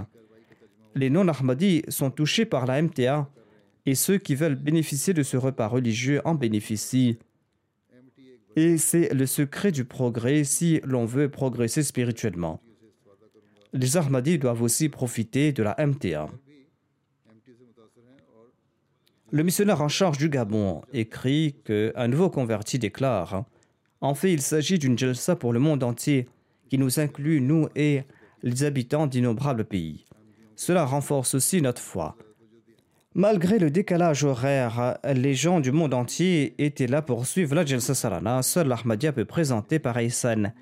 [0.96, 3.30] Les non-Ahmadis sont touchés par la MTA
[3.86, 7.20] et ceux qui veulent bénéficier de ce repas religieux en bénéficient.
[8.58, 12.60] Et c'est le secret du progrès si l'on veut progresser spirituellement.
[13.72, 16.28] Les Ahmadis doivent aussi profiter de la MTA.
[19.30, 23.46] Le missionnaire en charge du Gabon écrit qu'un nouveau converti déclare
[24.02, 26.28] En fait, il s'agit d'une jalsa pour le monde entier
[26.68, 28.06] qui nous inclut, nous et
[28.42, 30.06] les habitants d'innombrables pays.
[30.56, 32.18] Cela renforce aussi notre foi.
[33.18, 37.96] Malgré le décalage horaire, les gens du monde entier étaient là pour suivre la Jalsa
[37.96, 38.44] Salana.
[38.44, 40.54] Seul l'Ahmadiyya peut présenter pareille scène.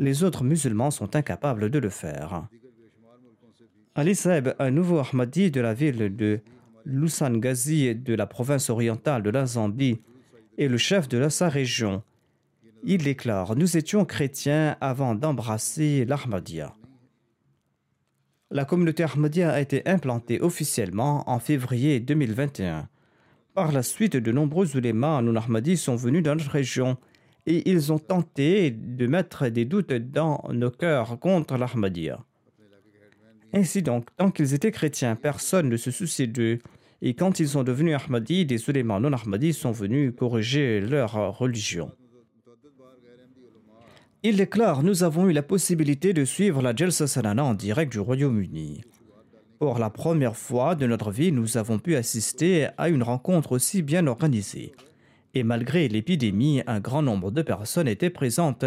[0.00, 2.48] Les autres musulmans sont incapables de le faire.
[3.94, 6.40] Ali Saeb, un nouveau Ahmadi de la ville de
[6.84, 10.00] Lussan Ghazi de la province orientale de la Zambie
[10.58, 12.02] et le chef de sa région.
[12.82, 16.74] Il déclare Nous étions chrétiens avant d'embrasser l'Ahmadiyya.
[18.54, 22.86] La communauté Ahmadiyya a été implantée officiellement en février 2021.
[23.54, 26.98] Par la suite, de nombreux ulémas non ahmadis sont venus dans notre région
[27.46, 32.22] et ils ont tenté de mettre des doutes dans nos cœurs contre l'Ahmadiyya.
[33.54, 36.58] Ainsi donc, tant qu'ils étaient chrétiens, personne ne se souciait d'eux.
[37.00, 41.90] Et quand ils sont devenus Ahmadis, des ulémas non ahmadis sont venus corriger leur religion.
[44.24, 47.98] Il déclare Nous avons eu la possibilité de suivre la Jalsa Salana en direct du
[47.98, 48.82] Royaume-Uni.
[49.58, 53.82] Pour la première fois de notre vie, nous avons pu assister à une rencontre aussi
[53.82, 54.74] bien organisée.
[55.34, 58.64] Et malgré l'épidémie, un grand nombre de personnes étaient présentes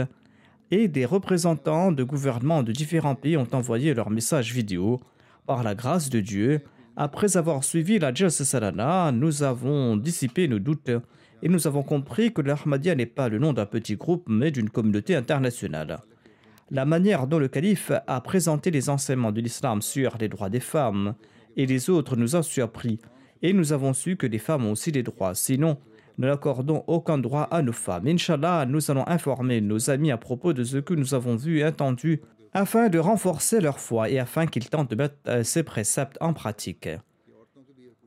[0.71, 4.99] et des représentants de gouvernements de différents pays ont envoyé leurs messages vidéo.
[5.47, 6.63] Par la grâce de Dieu,
[6.97, 10.91] après avoir suivi la Jalsa nous avons dissipé nos doutes
[11.41, 14.69] et nous avons compris que l'Ahmadiyya n'est pas le nom d'un petit groupe mais d'une
[14.69, 16.00] communauté internationale.
[16.71, 20.60] La manière dont le calife a présenté les enseignements de l'islam sur les droits des
[20.60, 21.15] femmes
[21.56, 23.00] et les autres nous a surpris
[23.41, 25.36] et nous avons su que les femmes ont aussi des droits.
[25.36, 25.78] Sinon,
[26.17, 28.08] nous n'accordons aucun droit à nos femmes.
[28.08, 31.65] Inch'Allah, nous allons informer nos amis à propos de ce que nous avons vu et
[31.65, 32.21] entendu
[32.54, 36.34] afin de renforcer leur foi et afin qu'ils tentent de mettre euh, ces préceptes en
[36.34, 36.88] pratique.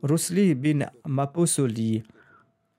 [0.03, 2.03] Rusli bin Maposoli,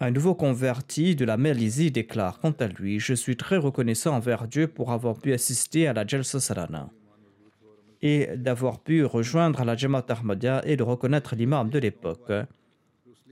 [0.01, 4.47] un nouveau converti de la Malaisie, déclare quant à lui Je suis très reconnaissant envers
[4.47, 6.89] Dieu pour avoir pu assister à la Jalsa Sarana
[8.01, 12.31] et d'avoir pu rejoindre la Jamaat Ahmadiyya et de reconnaître l'imam de l'époque.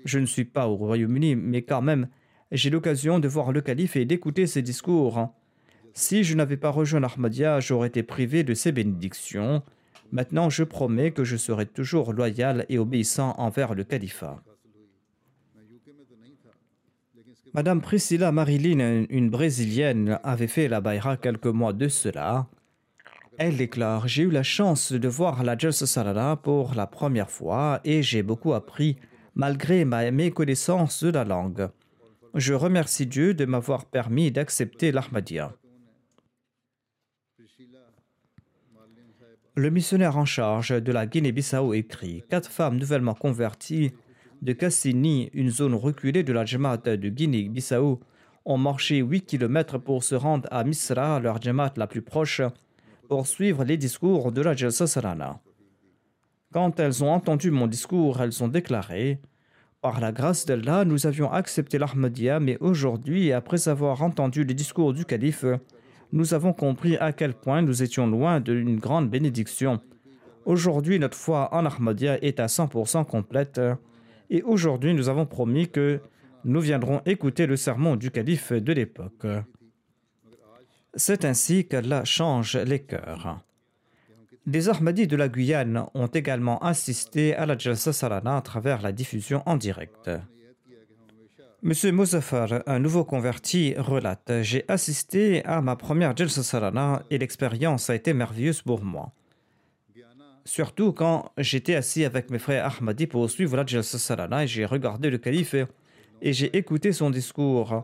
[0.03, 2.09] Je ne suis pas au Royaume-Uni, mais quand même,
[2.51, 5.33] j'ai l'occasion de voir le calife et d'écouter ses discours.
[5.93, 9.63] Si je n'avais pas rejoint l'Ahmadiyya, j'aurais été privé de ses bénédictions.
[10.11, 14.43] Maintenant, je promets que je serai toujours loyal et obéissant envers le califat.
[17.57, 22.45] Madame Priscilla Marilyn, une brésilienne, avait fait la Bayra quelques mois de cela.
[23.39, 27.81] Elle déclare J'ai eu la chance de voir la Jalsa Salala pour la première fois
[27.83, 28.97] et j'ai beaucoup appris
[29.33, 31.69] malgré ma méconnaissance de la langue.
[32.35, 35.51] Je remercie Dieu de m'avoir permis d'accepter l'Ahmadiyya.
[39.55, 43.93] Le missionnaire en charge de la Guinée-Bissau écrit Quatre femmes nouvellement converties
[44.41, 47.99] de Cassini, une zone reculée de la Jamaat de Guinée-Bissau,
[48.45, 52.41] ont marché 8 km pour se rendre à Misra, leur Jamaat la plus proche,
[53.09, 55.39] pour suivre les discours de la Jalsa Sarana.
[56.53, 59.19] Quand elles ont entendu mon discours, elles ont déclaré
[59.81, 64.93] Par la grâce d'Allah, nous avions accepté l'Ahmadiyya, mais aujourd'hui, après avoir entendu les discours
[64.93, 65.45] du calife,
[66.13, 69.81] nous avons compris à quel point nous étions loin d'une grande bénédiction.
[70.45, 73.59] Aujourd'hui, notre foi en Ahmadiyya est à 100% complète,
[74.29, 76.01] et aujourd'hui, nous avons promis que
[76.43, 79.25] nous viendrons écouter le sermon du calife de l'époque.
[80.95, 83.43] C'est ainsi qu'Allah change les cœurs.
[84.45, 88.93] Des Ahmadis de la Guyane ont également assisté à la Jalsa Salana à travers la
[88.93, 90.09] diffusion en direct.
[91.61, 97.89] Monsieur Mozafar, un nouveau converti, relate J'ai assisté à ma première Jalsa Salana et l'expérience
[97.89, 99.11] a été merveilleuse pour moi.
[100.47, 104.63] Surtout quand j'étais assis avec mes frères Ahmadis pour suivre la Jalsa Salana et j'ai
[104.63, 105.55] regardé le calife
[106.21, 107.83] et j'ai écouté son discours.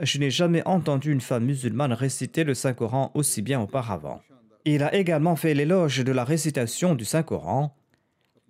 [0.00, 4.20] Je n'ai jamais entendu une femme musulmane réciter le Saint-Coran aussi bien auparavant.
[4.64, 7.76] Il a également fait l'éloge de la récitation du Saint-Coran.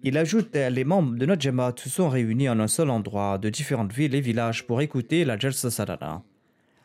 [0.02, 3.50] Il ajoute Les membres de notre Jamaat se sont réunis en un seul endroit de
[3.50, 6.22] différentes villes et villages pour écouter la Jalsa Salana.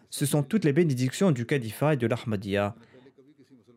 [0.10, 2.75] Ce sont toutes les bénédictions du Khalifa et de l'Ahmadiyya.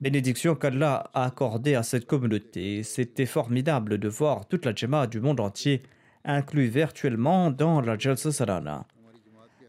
[0.00, 2.82] Bénédictions qu'Allah a accordées à cette communauté.
[2.82, 5.82] C'était formidable de voir toute la Jamaat du monde entier
[6.22, 8.86] inclus virtuellement dans la Jalsa Salana.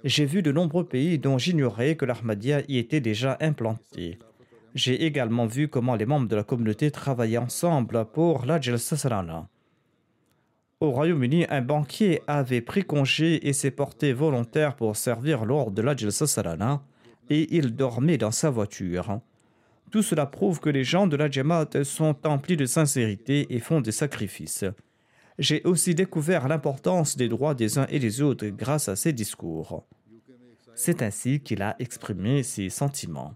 [0.03, 4.19] J'ai vu de nombreux pays dont j'ignorais que l'Ahmadiyya y était déjà implanté.
[4.75, 9.47] J'ai également vu comment les membres de la communauté travaillaient ensemble pour la Jalsa Salana.
[10.81, 15.81] Au Royaume-Uni, un banquier avait pris congé et s'est porté volontaire pour servir lors de
[15.81, 16.83] la Jalsa Salana
[17.29, 19.21] et il dormait dans sa voiture.
[19.91, 23.81] Tout cela prouve que les gens de la Jamaat sont emplis de sincérité et font
[23.81, 24.65] des sacrifices.
[25.39, 29.85] J'ai aussi découvert l'importance des droits des uns et des autres grâce à ses discours.
[30.75, 33.33] C'est ainsi qu'il a exprimé ses sentiments.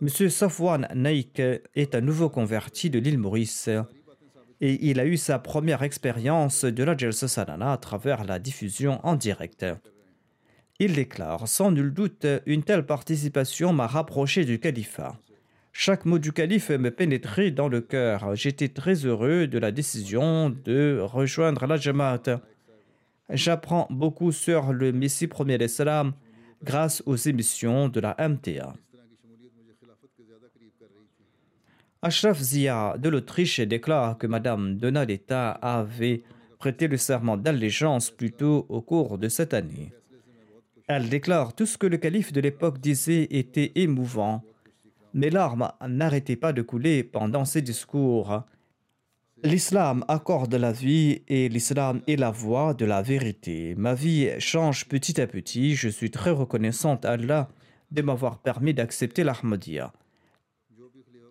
[0.00, 0.08] M.
[0.08, 1.40] Safwan Naik
[1.74, 3.70] est un nouveau converti de l'île Maurice
[4.60, 8.98] et il a eu sa première expérience de la Jalsa Salana à travers la diffusion
[9.04, 9.64] en direct.
[10.84, 15.16] Il déclare Sans nul doute, une telle participation m'a rapproché du califat.
[15.72, 18.34] Chaque mot du calife me pénétrait dans le cœur.
[18.34, 22.40] J'étais très heureux de la décision de rejoindre la Jamaat.
[23.30, 26.14] J'apprends beaucoup sur le Messie premier l'Islam
[26.64, 28.74] grâce aux émissions de la MTA.
[32.02, 36.24] Ashraf Zia de l'Autriche déclare que Madame Donaletta avait
[36.58, 39.92] prêté le serment d'allégeance plus tôt au cours de cette année.
[40.88, 44.42] Elle déclare tout ce que le calife de l'époque disait était émouvant.
[45.14, 48.42] Mes larmes n'arrêtaient pas de couler pendant ses discours.
[49.44, 53.74] L'islam accorde la vie et l'islam est la voie de la vérité.
[53.76, 55.74] Ma vie change petit à petit.
[55.74, 57.48] Je suis très reconnaissante à Allah
[57.90, 59.92] de m'avoir permis d'accepter l'Ahmadiyya.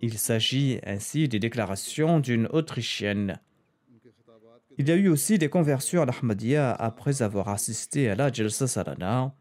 [0.01, 3.39] Il s'agit ainsi des déclarations d'une Autrichienne.
[4.77, 8.67] Il y a eu aussi des conversions à l'Ahmadiyya après avoir assisté à la Jalsa
[8.67, 9.33] Salana.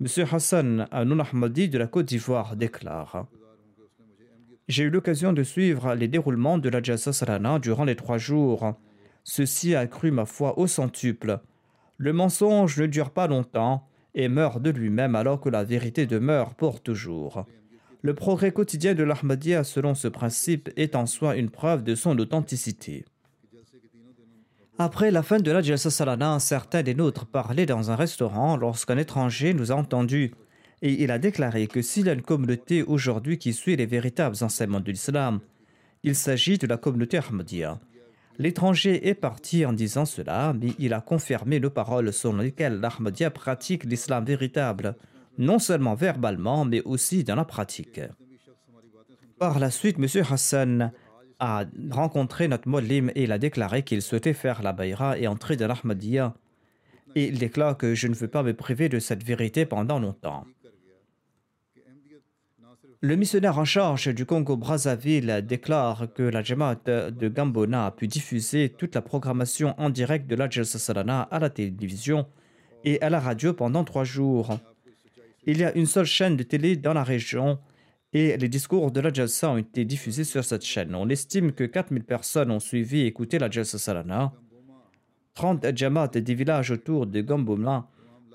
[0.00, 0.06] M.
[0.30, 3.26] Hassan Anoun Ahmadi de la Côte d'Ivoire déclare
[4.68, 8.78] J'ai eu l'occasion de suivre les déroulements de la Salana durant les trois jours.
[9.24, 11.40] Ceci a accru ma foi au centuple.
[11.96, 16.54] Le mensonge ne dure pas longtemps et meurt de lui-même alors que la vérité demeure
[16.54, 17.44] pour toujours.
[18.02, 22.16] Le progrès quotidien de l'Ahmadiyya selon ce principe est en soi une preuve de son
[22.20, 23.04] authenticité.
[24.80, 28.96] Après la fin de la Jalsa Salana, certains des nôtres parlaient dans un restaurant lorsqu'un
[28.96, 30.32] étranger nous a entendus
[30.82, 34.36] et il a déclaré que s'il y a une communauté aujourd'hui qui suit les véritables
[34.40, 35.40] enseignements de l'islam,
[36.04, 37.80] il s'agit de la communauté Ahmadiyya.
[38.38, 43.32] L'étranger est parti en disant cela, mais il a confirmé nos paroles selon lesquelles l'Ahmadiyya
[43.32, 44.94] pratique l'islam véritable
[45.38, 48.00] non seulement verbalement, mais aussi dans la pratique.
[49.40, 50.24] Par la suite, M.
[50.30, 50.92] Hassan
[51.38, 55.56] a rencontré notre Mollim et il a déclaré qu'il souhaitait faire la Bayra et entrer
[55.56, 56.34] dans l'Ahmadiyya.
[57.14, 60.44] Et il déclare que je ne veux pas me priver de cette vérité pendant longtemps.
[63.00, 68.70] Le missionnaire en charge du Congo-Brazzaville déclare que la Jamaat de Gambona a pu diffuser
[68.76, 72.26] toute la programmation en direct de la Salana à la télévision
[72.82, 74.58] et à la radio pendant trois jours.
[75.46, 77.60] Il y a une seule chaîne de télé dans la région
[78.12, 80.94] et les discours de la Jalsa ont été diffusés sur cette chaîne.
[80.94, 84.32] On estime que 4000 personnes ont suivi et écouté la Jalsa Salana.
[85.34, 87.86] 30 Jamaat des villages autour de Gambomla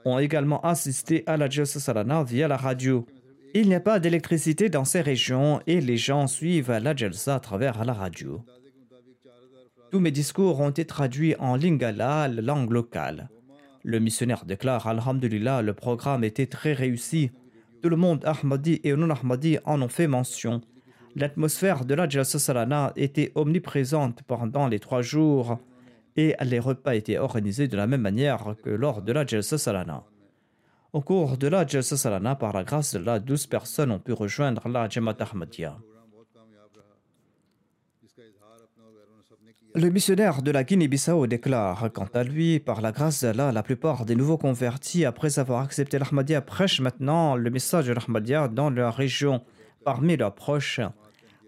[0.06, 3.06] ont également assisté à la Jalsa Salana via la radio.
[3.56, 7.40] Il n'y a pas d'électricité dans ces régions et les gens suivent la Jalsa à
[7.40, 8.44] travers la radio.
[9.92, 13.30] Tous mes discours ont été traduits en lingala, la langue locale.
[13.84, 17.32] Le missionnaire déclare Alhamdulillah, le programme était très réussi.
[17.84, 20.62] Tout le monde Ahmadi et non-Ahmadi en ont fait mention.
[21.18, 25.60] L'atmosphère de la Jalsa Salana était omniprésente pendant les trois jours
[26.16, 30.06] et les repas étaient organisés de la même manière que lors de la Jalsa Salana.
[30.94, 34.14] Au cours de la Jalsa Salana, par la grâce de la 12 personnes ont pu
[34.14, 35.78] rejoindre la Jamaat Ahmadiyya.
[39.76, 44.06] Le missionnaire de la Guinée-Bissau déclare, quant à lui, par la grâce d'Allah, la plupart
[44.06, 48.94] des nouveaux convertis, après avoir accepté l'Ahmadiyya, prêchent maintenant le message de l'Ahmadiyya dans leur
[48.94, 49.42] région,
[49.84, 50.80] parmi leurs proches.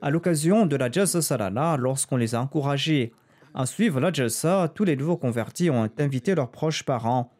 [0.02, 3.14] À l'occasion de la Jalsa Salana, lorsqu'on les a encouragés
[3.54, 7.32] à suivre la Jalsa, tous les nouveaux convertis ont invité leurs proches parents,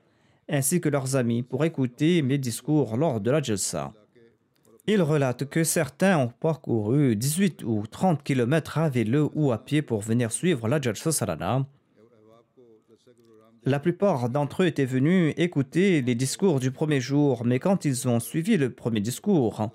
[0.48, 3.92] ainsi que leurs amis, pour écouter mes discours lors de la Jalsa.
[4.88, 9.82] Il relate que certains ont parcouru 18 ou 30 km à vélo ou à pied
[9.82, 11.66] pour venir suivre la Jalsa Salana.
[13.64, 18.08] La plupart d'entre eux étaient venus écouter les discours du premier jour, mais quand ils
[18.08, 19.72] ont suivi le premier discours,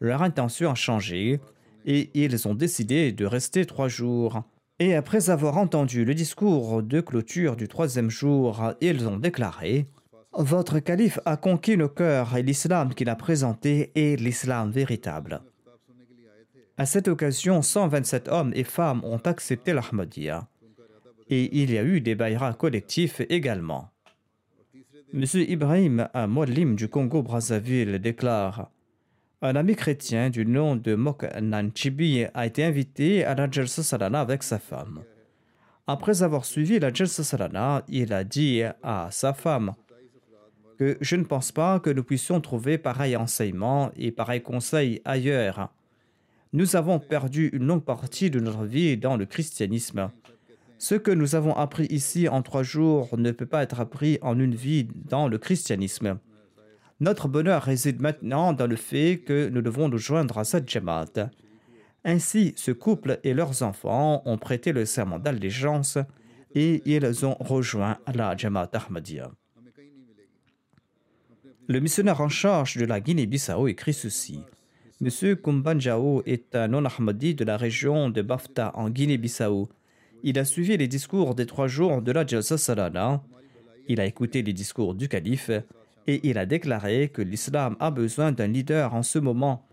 [0.00, 1.40] leur intention a changé
[1.84, 4.44] et ils ont décidé de rester trois jours.
[4.78, 9.88] Et après avoir entendu le discours de clôture du troisième jour, ils ont déclaré
[10.36, 15.42] votre calife a conquis nos cœurs et l'islam qu'il a présenté est l'islam véritable.
[16.76, 20.48] À cette occasion, 127 hommes et femmes ont accepté l'Ahmadiyya.
[21.30, 23.90] Et il y a eu des bayras collectifs également.
[25.12, 25.24] M.
[25.34, 28.70] Ibrahim Moualim du Congo-Brazzaville déclare
[29.40, 34.20] Un ami chrétien du nom de Mok Nanchibi a été invité à la Jalsa Salana
[34.20, 35.04] avec sa femme.
[35.86, 39.74] Après avoir suivi la Jalsa Salana, il a dit à sa femme
[40.78, 45.70] que je ne pense pas que nous puissions trouver pareil enseignement et pareil conseil ailleurs.
[46.52, 50.10] Nous avons perdu une longue partie de notre vie dans le christianisme.
[50.78, 54.38] Ce que nous avons appris ici en trois jours ne peut pas être appris en
[54.38, 56.18] une vie dans le christianisme.
[57.00, 61.30] Notre bonheur réside maintenant dans le fait que nous devons nous joindre à cette jamaat.
[62.04, 65.98] Ainsi, ce couple et leurs enfants ont prêté le serment d'allégeance
[66.54, 69.30] et ils ont rejoint la jamaat Ahmadiyya.
[71.66, 74.38] Le missionnaire en charge de la Guinée-Bissau écrit ceci.
[75.00, 75.36] M.
[75.36, 79.70] Kumbanjao est un non-Ahmadi de la région de Bafta en Guinée-Bissau.
[80.22, 83.22] Il a suivi les discours des trois jours de la Jalsa Salana.
[83.88, 85.50] Il a écouté les discours du calife
[86.06, 89.66] et il a déclaré que l'islam a besoin d'un leader en ce moment.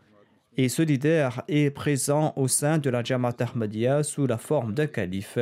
[0.55, 4.87] Et ce leader est présent au sein de la Jamaat Ahmadiyya sous la forme d'un
[4.87, 5.39] calife.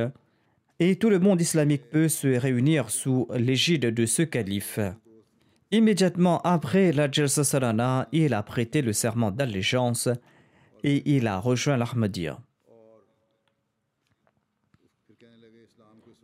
[0.79, 4.79] Et tout le monde islamique peut se réunir sous l'égide de ce calife.
[5.71, 10.09] Immédiatement après la Jalsa il a prêté le serment d'allégeance
[10.83, 12.39] et il a rejoint l'Ahmadiyya.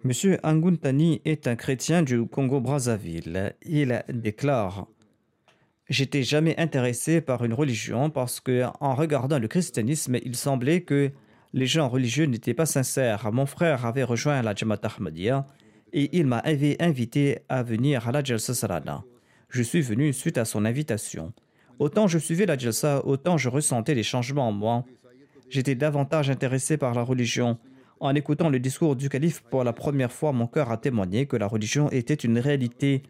[0.04, 0.38] M.
[0.43, 3.56] Anguntani est un chrétien du Congo-Brazzaville.
[3.64, 4.88] Il déclare
[5.89, 11.12] J'étais jamais intéressé par une religion parce que, en regardant le christianisme, il semblait que
[11.54, 13.32] les gens religieux n'étaient pas sincères.
[13.32, 15.46] Mon frère avait rejoint la Jamaat Ahmadiyya
[15.93, 16.41] et il m'a
[16.80, 19.04] invité à venir à la Jalsa Salana.
[19.56, 21.32] Je suis venu suite à son invitation.
[21.80, 24.84] Autant je suivais la Jalsa, autant je ressentais les changements en moi.
[25.49, 27.58] J'étais davantage intéressé par la religion.
[28.01, 31.38] En écoutant le discours du calife pour la première fois, mon cœur a témoigné que
[31.38, 33.03] la religion était une réalité.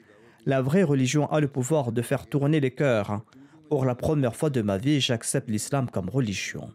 [0.46, 3.22] La vraie religion a le pouvoir de faire tourner les cœurs.
[3.68, 6.70] Pour la première fois de ma vie, j'accepte l'islam comme religion.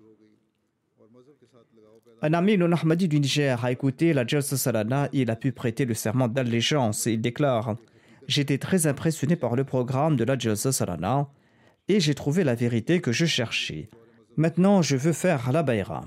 [2.23, 5.53] Un ami non ahmadi du Niger a écouté la Jalsa Salana et il a pu
[5.53, 7.07] prêter le serment d'allégeance.
[7.07, 7.77] Il déclare
[8.27, 11.29] J'étais très impressionné par le programme de la Jalsa Salana
[11.89, 13.89] et j'ai trouvé la vérité que je cherchais.
[14.37, 16.05] Maintenant, je veux faire la Bayra.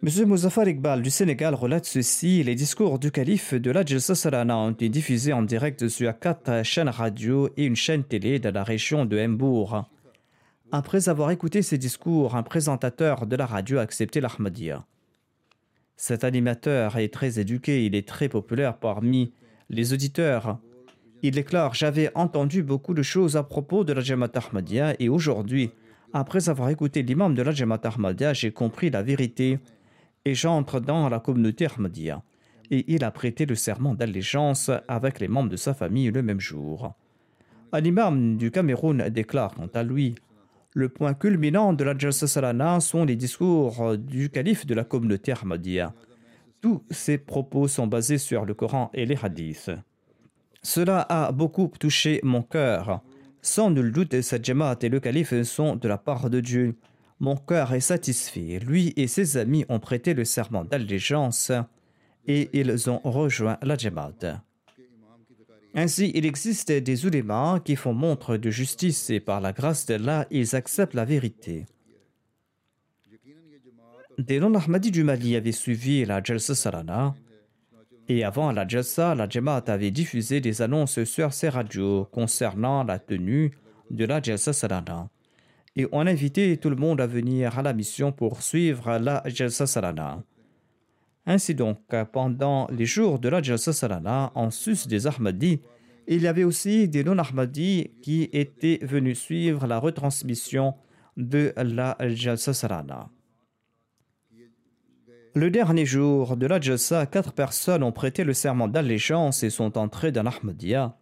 [0.00, 0.28] M.
[0.28, 4.70] Muzaffar Iqbal du Sénégal relate ceci Les discours du calife de la Jalsa Salana ont
[4.70, 9.04] été diffusés en direct sur quatre chaînes radio et une chaîne télé de la région
[9.04, 9.90] de Mbour.
[10.70, 14.84] Après avoir écouté ces discours, un présentateur de la radio a accepté l'Ahmadiyya.
[15.96, 19.32] Cet animateur est très éduqué, il est très populaire parmi
[19.70, 20.58] les auditeurs.
[21.22, 25.70] Il déclare J'avais entendu beaucoup de choses à propos de la Jamaat Ahmadiyya et aujourd'hui,
[26.12, 29.58] après avoir écouté l'imam de la Jamaat Ahmadiyya, j'ai compris la vérité
[30.24, 32.22] et j'entre dans la communauté Ahmadiyya.
[32.70, 36.40] Et il a prêté le serment d'allégeance avec les membres de sa famille le même
[36.40, 36.94] jour.
[37.72, 40.14] Un imam du Cameroun déclare quant à lui
[40.74, 45.32] Le point culminant de la Jalsa Salana sont les discours du calife de la communauté
[45.32, 45.92] Ahmadiyya.
[46.60, 49.70] Tous ces propos sont basés sur le Coran et les hadiths.
[50.62, 53.00] Cela a beaucoup touché mon cœur.
[53.42, 56.76] Sans nul doute, cette jamaat et le calife sont de la part de Dieu.
[57.20, 58.58] Mon cœur est satisfait.
[58.58, 61.52] Lui et ses amis ont prêté le serment d'allégeance
[62.26, 64.42] et ils ont rejoint la jamaat.
[65.74, 70.26] Ainsi, il existe des ulémas qui font montre de justice et par la grâce d'Allah,
[70.30, 71.66] ils acceptent la vérité.
[74.18, 77.14] Des non-Ahmadis du Mali avaient suivi la Jalsa Sarana
[78.08, 82.98] et avant la Jalsa, la Jamaat avait diffusé des annonces sur ses radios concernant la
[82.98, 83.52] tenue
[83.90, 85.08] de la Jalsa Sarana.
[85.76, 89.68] Et on invitait tout le monde à venir à la mission pour suivre la Jalsa
[89.68, 90.24] Sarana.
[91.24, 91.78] Ainsi donc,
[92.12, 95.60] pendant les jours de la Jalsa Sarana, en sus des Ahmadis,
[96.08, 100.74] il y avait aussi des non-Ahmadis qui étaient venus suivre la retransmission
[101.16, 103.10] de la Jalsa Sarana.
[105.40, 109.78] Le dernier jour de la Jalsa, quatre personnes ont prêté le serment d'allégeance et sont
[109.78, 110.96] entrées dans l'Ahmadiyya.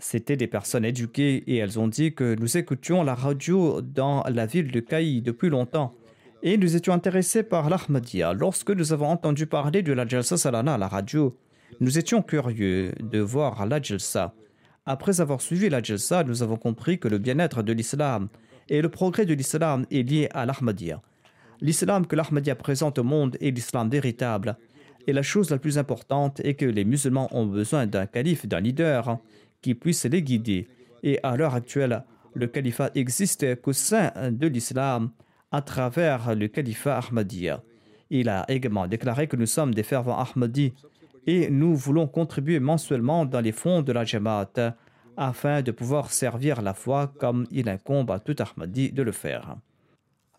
[0.00, 4.46] C'étaient des personnes éduquées et elles ont dit que nous écoutions la radio dans la
[4.46, 5.94] ville de Caï depuis longtemps
[6.42, 8.32] et nous étions intéressés par l'Ahmadiyya.
[8.32, 11.38] Lorsque nous avons entendu parler de la Jalsa Salana à la radio,
[11.78, 14.34] nous étions curieux de voir la Jalsa.
[14.86, 18.28] Après avoir suivi la Jalsa, nous avons compris que le bien-être de l'islam
[18.68, 21.00] et le progrès de l'islam est lié à l'Ahmadiyya.
[21.62, 24.56] L'islam que l'Ahmadiyya présente au monde est l'islam véritable.
[25.06, 28.58] Et la chose la plus importante est que les musulmans ont besoin d'un calife, d'un
[28.58, 29.18] leader
[29.60, 30.66] qui puisse les guider.
[31.04, 32.02] Et à l'heure actuelle,
[32.34, 35.10] le califat existe qu'au sein de l'islam
[35.52, 37.62] à travers le califat Ahmadiyya.
[38.10, 40.72] Il a également déclaré que nous sommes des fervents Ahmadis
[41.28, 44.74] et nous voulons contribuer mensuellement dans les fonds de la Jamaat
[45.16, 49.56] afin de pouvoir servir la foi comme il incombe à tout Ahmadi de le faire.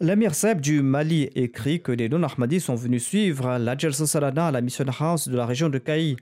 [0.04, 4.60] L'Amir Seb du Mali écrit que les non-Ahmadis sont venus suivre la Salana à la
[4.60, 6.18] mission house de la région de Caï.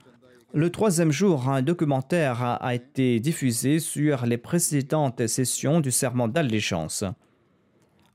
[0.54, 7.02] Le troisième jour, un documentaire a été diffusé sur les précédentes sessions du serment d'allégeance.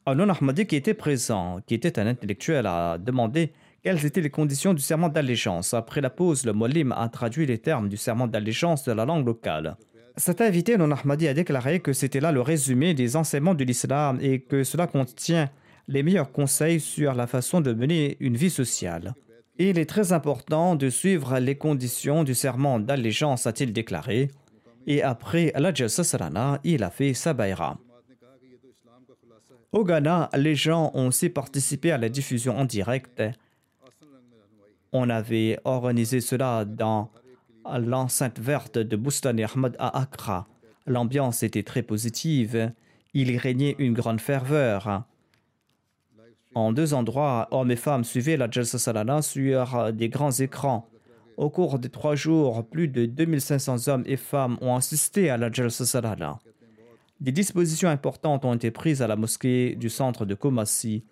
[0.05, 3.51] Un non-Ahmadi qui était présent, qui était un intellectuel, a demandé
[3.83, 5.73] quelles étaient les conditions du serment d'allégeance.
[5.73, 9.25] Après la pause, le Molim a traduit les termes du serment d'allégeance de la langue
[9.25, 9.75] locale.
[10.17, 14.17] Cet invité non Ahmadi a déclaré que c'était là le résumé des enseignements de l'islam
[14.19, 15.47] et que cela contient
[15.87, 19.13] les meilleurs conseils sur la façon de mener une vie sociale.
[19.59, 24.29] Il est très important de suivre les conditions du serment d'allégeance, a-t-il déclaré.
[24.87, 27.35] Et après la Sarana, il a fait sa
[29.71, 33.21] Au Ghana, les gens ont aussi participé à la diffusion en direct.
[34.91, 37.11] On avait organisé cela dans
[37.79, 40.47] l'enceinte verte de Boustani Ahmad à Accra.
[40.85, 42.71] L'ambiance était très positive.
[43.13, 45.03] Il y régnait une grande ferveur.
[46.55, 50.89] En deux endroits, hommes et femmes suivaient la Jalsa Salana sur des grands écrans.
[51.35, 55.51] Au cours des trois jours, plus de 2500 hommes et femmes ont assisté à la
[55.51, 56.39] Jalsa Salana.
[57.19, 61.03] Des dispositions importantes ont été prises à la mosquée du centre de Komassi.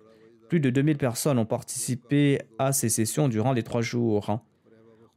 [0.49, 4.39] Plus de 2000 personnes ont participé à ces sessions durant les trois jours.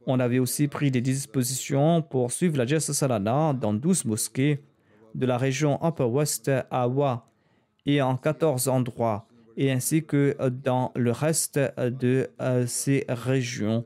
[0.05, 4.59] On avait aussi pris des dispositions pour suivre la Jalsa Salana dans 12 mosquées
[5.15, 6.87] de la région Upper West à
[7.85, 9.27] et en 14 endroits,
[9.59, 13.85] ainsi que dans le reste de euh, ces régions.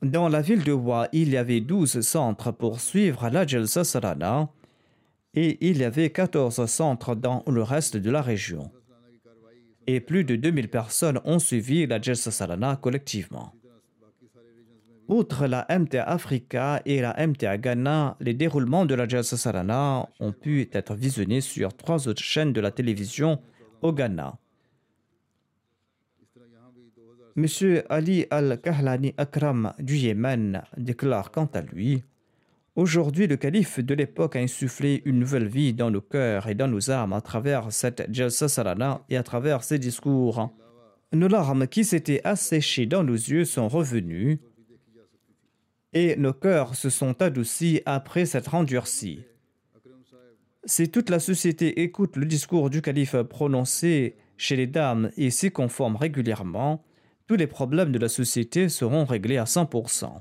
[0.00, 4.48] Dans la ville de Wa, il y avait 12 centres pour suivre la Jalsa Salana
[5.34, 8.70] et il y avait 14 centres dans le reste de la région.
[9.86, 13.52] Et plus de 2000 personnes ont suivi la Jalsa Salana collectivement.
[15.08, 20.32] Outre la MTA Africa et la MTA Ghana, les déroulements de la Jalsa Salana ont
[20.32, 23.40] pu être visionnés sur trois autres chaînes de la télévision
[23.82, 24.38] au Ghana.
[27.34, 32.04] Monsieur Ali Al-Kahlani Akram du Yémen déclare quant à lui
[32.74, 36.68] Aujourd'hui, le calife de l'époque a insufflé une nouvelle vie dans nos cœurs et dans
[36.68, 40.50] nos âmes à travers cette Jalsa Salana et à travers ses discours.
[41.12, 44.40] Nos larmes qui s'étaient asséchées dans nos yeux sont revenues
[45.92, 49.24] et nos cœurs se sont adoucis après s'être endurcis.
[50.64, 55.50] Si toute la société écoute le discours du calife prononcé chez les dames et s'y
[55.50, 56.84] conforme régulièrement,
[57.26, 60.20] tous les problèmes de la société seront réglés à 100%.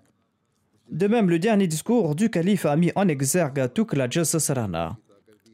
[0.90, 4.08] De même, le dernier discours du calife a mis en exergue toute la.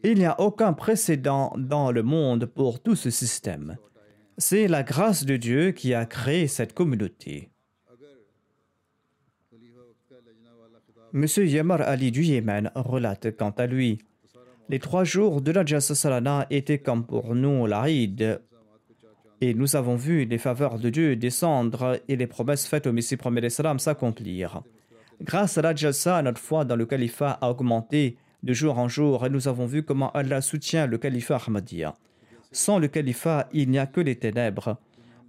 [0.03, 3.77] Il n'y a aucun précédent dans le monde pour tout ce système.
[4.37, 7.49] C'est la grâce de Dieu qui a créé cette communauté.
[11.13, 11.25] M.
[11.37, 13.99] Yamar Ali du Yémen relate quant à lui
[14.67, 18.41] Les trois jours de la Salana étaient comme pour nous l'Aïd,
[19.39, 23.15] et nous avons vu les faveurs de Dieu descendre et les promesses faites au Messie
[23.15, 24.61] premier s'accomplir.
[25.21, 29.25] Grâce à la Jalsa, notre foi dans le califat a augmenté de jour en jour
[29.25, 31.95] et nous avons vu comment Allah soutient le califat Ahmadiyya.
[32.51, 34.77] Sans le califat, il n'y a que les ténèbres.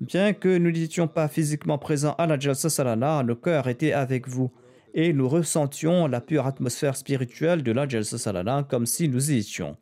[0.01, 4.27] Bien que nous n'étions pas physiquement présents à la Jalsa Salana, nos cœurs étaient avec
[4.27, 4.51] vous
[4.99, 9.77] et nous ressentions la pure atmosphère spirituelle de la Jalsa comme si nous y étions.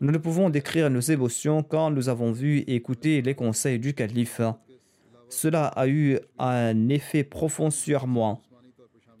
[0.00, 3.94] Nous ne pouvons décrire nos émotions quand nous avons vu et écouté les conseils du
[3.94, 4.40] calife.
[5.28, 8.40] Cela a eu un effet profond sur moi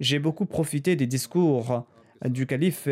[0.00, 1.86] j'ai beaucoup profité des discours
[2.24, 2.88] du calife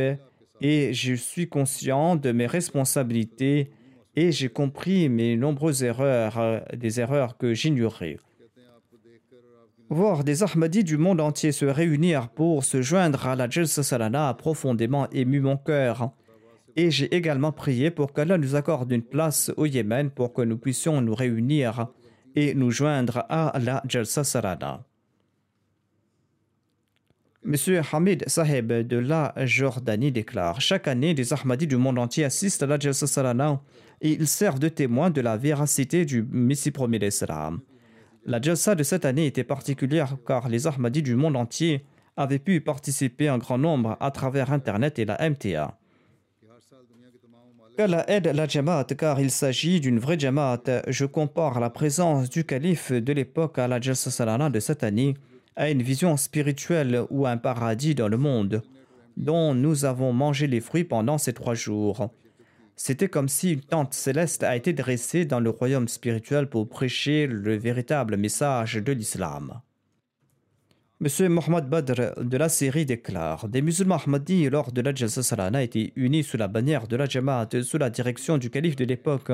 [0.61, 3.71] et je suis conscient de mes responsabilités
[4.15, 8.17] et j'ai compris mes nombreuses erreurs, des erreurs que j'ignorais.
[9.89, 14.31] Voir des Ahmadis du monde entier se réunir pour se joindre à la Jalsa Salana
[14.31, 16.11] a profondément ému mon cœur.
[16.75, 20.59] Et j'ai également prié pour qu'Allah nous accorde une place au Yémen pour que nous
[20.59, 21.87] puissions nous réunir
[22.35, 24.85] et nous joindre à la Jalsa Salana.
[27.45, 32.65] Monsieur Hamid Saheb de la Jordanie déclare Chaque année, des Ahmadis du monde entier assistent
[32.65, 33.63] à la Jalsa Salana
[34.01, 36.99] et ils servent de témoins de la véracité du Messie premier.
[38.29, 41.85] La Jalsa de cette année était particulière car les Ahmadis du monde entier
[42.17, 45.79] avaient pu participer en grand nombre à travers Internet et la MTA.
[47.77, 50.83] Qu'Allah aide la Jamaat car il s'agit d'une vraie Jamaat.
[50.89, 55.15] Je compare la présence du calife de l'époque à la Jalsa Salana de cette année
[55.55, 58.65] à une vision spirituelle ou un paradis dans le monde,
[59.17, 62.11] dont nous avons mangé les fruits pendant ces trois jours.
[62.77, 67.27] C'était comme si une tente céleste a été dressée dans le royaume spirituel pour prêcher
[67.27, 69.63] le véritable message de l'islam.
[71.01, 71.29] M.
[71.29, 76.23] Mohamed Badr de la série déclare Des musulmans Ahmadis lors de la Salana étaient unis
[76.23, 79.33] sous la bannière de la Jamaat sous la direction du calife de l'époque,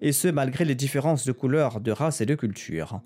[0.00, 3.02] et ce malgré les différences de couleur, de race et de culture.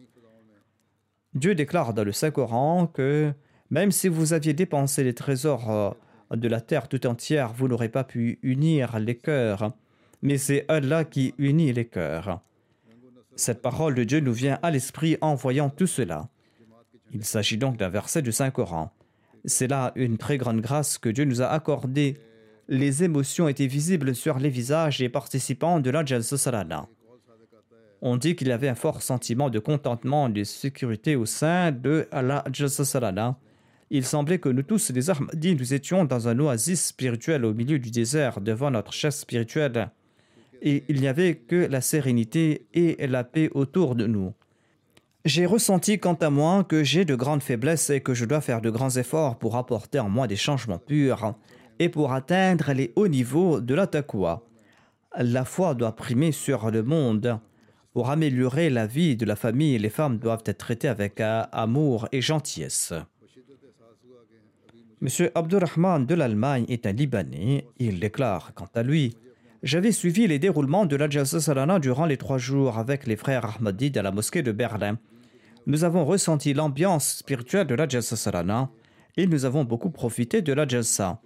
[1.35, 3.33] Dieu déclare dans le Saint-Coran que
[3.71, 5.91] même si vous aviez dépensé les trésors euh,
[6.37, 9.73] de la terre tout entière, vous n'aurez pas pu unir les cœurs.
[10.23, 12.41] Mais c'est Allah qui unit les cœurs.
[13.37, 16.29] Cette parole de Dieu nous vient à l'esprit en voyant tout cela.
[17.13, 18.93] Il s'agit donc d'un verset du Saint-Coran.
[19.45, 22.17] C'est là une très grande grâce que Dieu nous a accordée.
[22.69, 26.37] Les émotions étaient visibles sur les visages des participants de la Jalsa.
[28.01, 31.73] On dit qu'il y avait un fort sentiment de contentement et de sécurité au sein
[31.73, 33.39] de la Salana.
[33.91, 37.91] Il semblait que nous tous, les nous étions dans un oasis spirituel au milieu du
[37.91, 39.91] désert devant notre chaise spirituelle.
[40.63, 44.33] et il n'y avait que la sérénité et la paix autour de nous.
[45.27, 48.61] J'ai ressenti quant à moi que j'ai de grandes faiblesses et que je dois faire
[48.61, 51.35] de grands efforts pour apporter en moi des changements purs
[51.79, 53.89] et pour atteindre les hauts niveaux de la.
[55.17, 57.39] La foi doit primer sur le monde.
[57.95, 62.21] Pour améliorer la vie de la famille, les femmes doivent être traitées avec amour et
[62.21, 62.93] gentillesse.
[65.05, 65.29] M.
[65.35, 67.67] Abdurrahman de l'Allemagne est un Libanais.
[67.79, 69.15] Il déclare, quant à lui,
[69.63, 73.45] J'avais suivi les déroulements de la Jalsa Salana durant les trois jours avec les frères
[73.45, 74.99] Ahmadid à la mosquée de Berlin.
[75.67, 78.71] Nous avons ressenti l'ambiance spirituelle de la Jalsa Salana
[79.19, 81.21] et nous avons beaucoup profité de la Jalsa.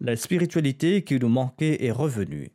[0.00, 2.52] La spiritualité qui nous manquait est revenue.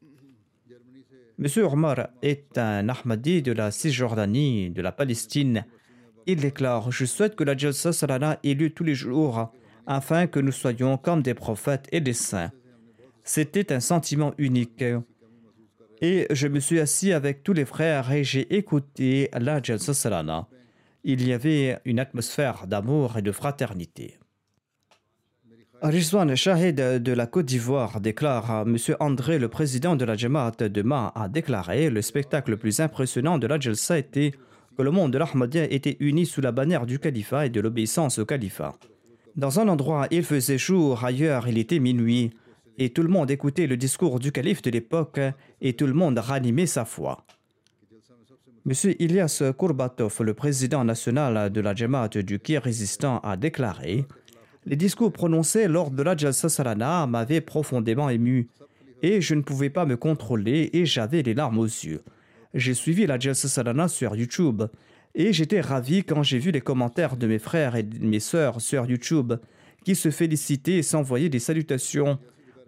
[1.38, 1.48] M.
[1.66, 5.66] Omar est un Ahmadi de la Cisjordanie, de la Palestine.
[6.28, 9.52] Il déclare Je souhaite que la Jalsa Salana ait lieu tous les jours
[9.96, 12.52] afin que nous soyons comme des prophètes et des saints.
[13.24, 14.84] C'était un sentiment unique.
[16.02, 20.48] Et je me suis assis avec tous les frères et j'ai écouté la Jalsa Salana.
[21.04, 24.18] Il y avait une atmosphère d'amour et de fraternité.
[25.84, 28.78] Rizwan Shahid de la Côte d'Ivoire déclare M.
[29.00, 33.40] André, le président de la Jamaat de Ma, a déclaré le spectacle le plus impressionnant
[33.40, 34.32] de la Jalsa était
[34.78, 38.20] que le monde de l'Ahmadiyya était uni sous la bannière du califat et de l'obéissance
[38.20, 38.74] au califat.
[39.36, 42.32] Dans un endroit, il faisait jour, ailleurs, il était minuit,
[42.78, 45.20] et tout le monde écoutait le discours du calife de l'époque,
[45.62, 47.26] et tout le monde ranimait sa foi.
[48.66, 48.74] M.
[49.00, 54.06] Ilyas Kourbatov, le président national de la Jamaat du Kir résistant, a déclaré
[54.66, 58.48] les discours prononcés lors de la Jalsa Salana m'avaient profondément ému
[59.02, 62.04] et je ne pouvais pas me contrôler et j'avais les larmes aux yeux.
[62.54, 64.64] J'ai suivi la Jalsa Salana sur YouTube
[65.14, 68.62] et j'étais ravi quand j'ai vu les commentaires de mes frères et de mes sœurs
[68.62, 69.34] sur YouTube
[69.84, 72.20] qui se félicitaient et s'envoyaient des salutations.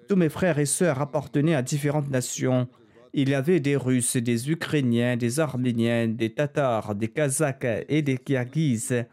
[0.08, 2.68] Tous mes frères et sœurs appartenaient à différentes nations.
[3.14, 8.18] Il y avait des Russes, des Ukrainiens, des Arméniens, des Tatars, des Kazakhs et des
[8.18, 9.06] Kirghizes.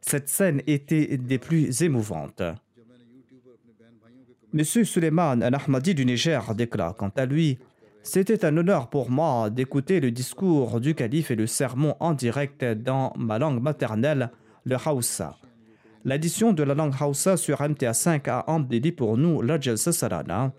[0.00, 2.42] Cette scène était des plus émouvantes.
[4.52, 4.64] M.
[4.64, 7.58] Suleiman Ahmadi du Niger déclare quant à lui
[8.02, 12.64] C'était un honneur pour moi d'écouter le discours du calife et le sermon en direct
[12.64, 14.30] dans ma langue maternelle,
[14.64, 15.36] le Hausa.
[16.04, 20.52] L'addition de la langue Hausa sur MTA5 a embelli pour nous la Jalsa Sarana.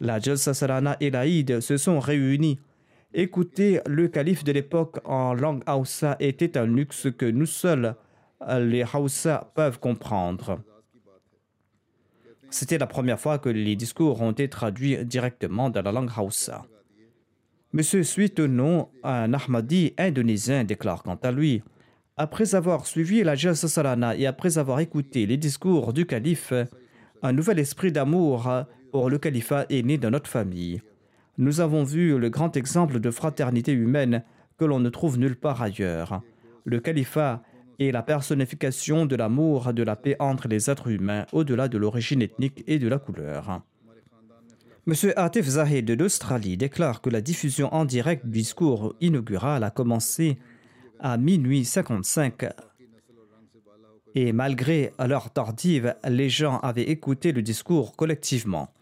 [0.00, 2.60] La Jalsa Sarana et l'Aïd se sont réunis.
[3.12, 7.96] Écouter le calife de l'époque en langue Hausa était un luxe que nous seuls
[8.60, 10.60] les Hausa peuvent comprendre.
[12.50, 16.64] C'était la première fois que les discours ont été traduits directement dans la langue Hausa.
[17.72, 21.62] Monsieur Suitono, un Ahmadi indonésien, déclare quant à lui
[22.16, 26.54] Après avoir suivi la Jalsa Salana et après avoir écouté les discours du calife,
[27.22, 28.48] un nouvel esprit d'amour
[28.92, 30.80] pour le califat est né dans notre famille.
[31.38, 34.22] Nous avons vu le grand exemple de fraternité humaine
[34.58, 36.22] que l'on ne trouve nulle part ailleurs.
[36.64, 37.42] Le califat
[37.80, 42.22] et la personnification de l'amour de la paix entre les êtres humains au-delà de l'origine
[42.22, 43.60] ethnique et de la couleur.
[44.88, 44.94] M.
[45.16, 50.38] Atif Zahid d'Australie déclare que la diffusion en direct du discours inaugural a commencé
[51.00, 52.44] à minuit 55
[54.14, 58.72] et malgré l'heure tardive, les gens avaient écouté le discours collectivement.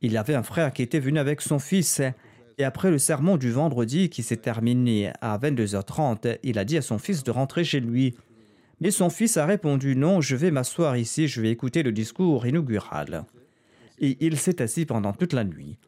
[0.00, 2.00] Il y avait un frère qui était venu avec son fils
[2.56, 6.82] et après le sermon du vendredi qui s'est terminé à 22h30, il a dit à
[6.82, 8.14] son fils de rentrer chez lui.
[8.80, 12.46] Mais son fils a répondu Non, je vais m'asseoir ici, je vais écouter le discours
[12.46, 13.26] inaugural.
[14.02, 15.78] Et il s'est assis pendant toute la nuit.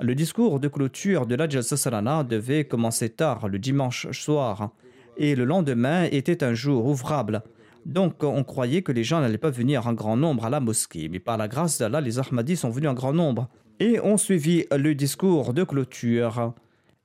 [0.00, 4.72] Le discours de clôture de la devait commencer tard le dimanche soir,
[5.16, 7.42] et le lendemain était un jour ouvrable.
[7.86, 11.08] Donc on croyait que les gens n'allaient pas venir en grand nombre à la mosquée,
[11.08, 13.48] mais par la grâce d'Allah, les Ahmadis sont venus en grand nombre
[13.78, 16.54] et ont suivi le discours de clôture.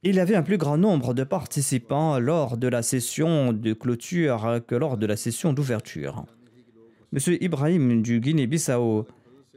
[0.02, 4.62] Il y avait un plus grand nombre de participants lors de la session de clôture
[4.68, 6.26] que lors de la session d'ouverture.
[7.14, 7.38] M.
[7.42, 9.08] Ibrahim du Guinée-Bissau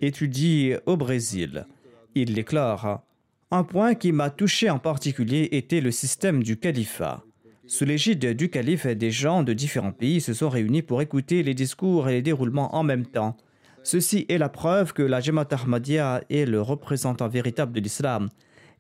[0.01, 1.66] étudie au Brésil.
[2.14, 3.03] Il déclare
[3.51, 7.24] Un point qui m'a touché en particulier était le système du califat.
[7.66, 11.55] Sous l'égide du calife, des gens de différents pays se sont réunis pour écouter les
[11.55, 13.36] discours et les déroulements en même temps.
[13.82, 18.28] Ceci est la preuve que la Jamaat Ahmadiyya est le représentant véritable de l'islam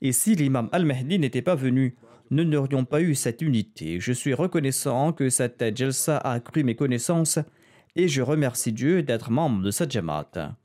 [0.02, 1.94] et si l'imam al-Mahdi n'était pas venu,
[2.30, 4.00] nous n'aurions pas eu cette unité.
[4.00, 7.38] Je suis reconnaissant que cette Jalsa a accru mes connaissances
[7.96, 10.56] et je remercie Dieu d'être membre de cette Jamaat.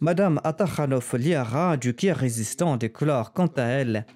[0.00, 4.06] Madame Atakhanov Liara du Kir résistant déclare quant à elle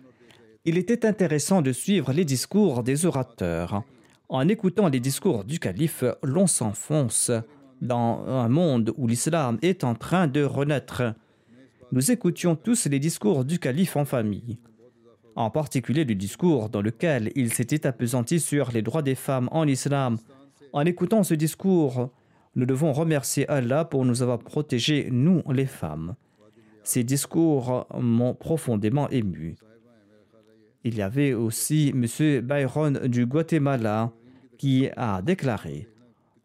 [0.65, 3.83] Il était intéressant de suivre les discours des orateurs.
[4.29, 7.31] En écoutant les discours du calife, l'on s'enfonce
[7.81, 11.15] dans un monde où l'islam est en train de renaître
[11.93, 14.59] nous écoutions tous les discours du calife en famille.
[15.37, 19.67] en particulier le discours dans lequel il s'était appesanti sur les droits des femmes en
[19.67, 20.17] islam.
[20.73, 22.11] En écoutant ce discours,
[22.55, 26.15] nous devons remercier Allah pour nous avoir protégés, nous les femmes.
[26.83, 29.57] Ces discours m'ont profondément ému.
[30.85, 32.41] Il y avait aussi M.
[32.43, 34.11] Byron du Guatemala
[34.59, 35.89] qui a déclaré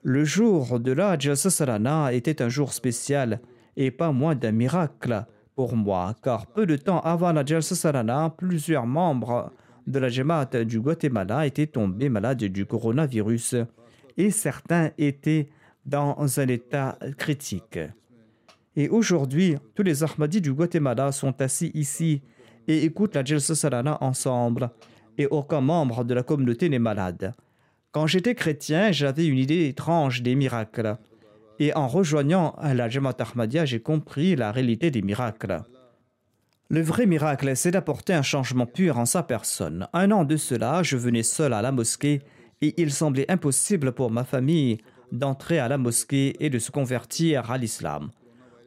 [0.04, 3.42] Le jour de la Salana était un jour spécial
[3.76, 8.86] et pas moins d'un miracle pour moi, car peu de temps avant la Salana, plusieurs
[8.86, 9.52] membres
[9.88, 13.56] de la Jamaat du Guatemala étaient tombés malades du coronavirus
[14.18, 15.50] et certains étaient
[15.88, 17.80] dans un état critique.
[18.76, 22.22] Et aujourd'hui, tous les Ahmadis du Guatemala sont assis ici
[22.68, 24.70] et écoutent la Jalsa Salana ensemble,
[25.18, 27.34] et aucun membre de la communauté n'est malade.
[27.92, 30.98] Quand j'étais chrétien, j'avais une idée étrange des miracles.
[31.58, 35.64] Et en rejoignant la Jamaat Ahmadiyya, j'ai compris la réalité des miracles.
[36.70, 39.88] Le vrai miracle, c'est d'apporter un changement pur en sa personne.
[39.94, 42.22] Un an de cela, je venais seul à la mosquée
[42.62, 44.78] et il semblait impossible pour ma famille
[45.12, 48.12] d'entrer à la mosquée et de se convertir à l'islam.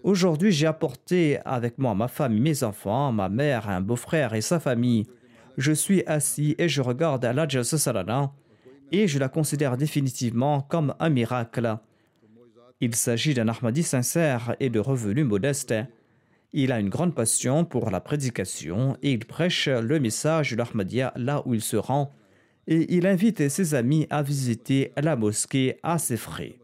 [0.03, 4.59] Aujourd'hui, j'ai apporté avec moi ma femme, mes enfants, ma mère, un beau-frère et sa
[4.59, 5.07] famille.
[5.59, 8.33] Je suis assis et je regarde la Salana
[8.93, 11.77] et je la considère définitivement comme un miracle.
[12.81, 15.75] Il s'agit d'un Ahmadi sincère et de revenus modestes.
[16.53, 21.13] Il a une grande passion pour la prédication et il prêche le message de l'Ahmadiyya
[21.17, 22.11] là où il se rend
[22.71, 26.55] et il invite ses amis à visiter la mosquée à ses frais.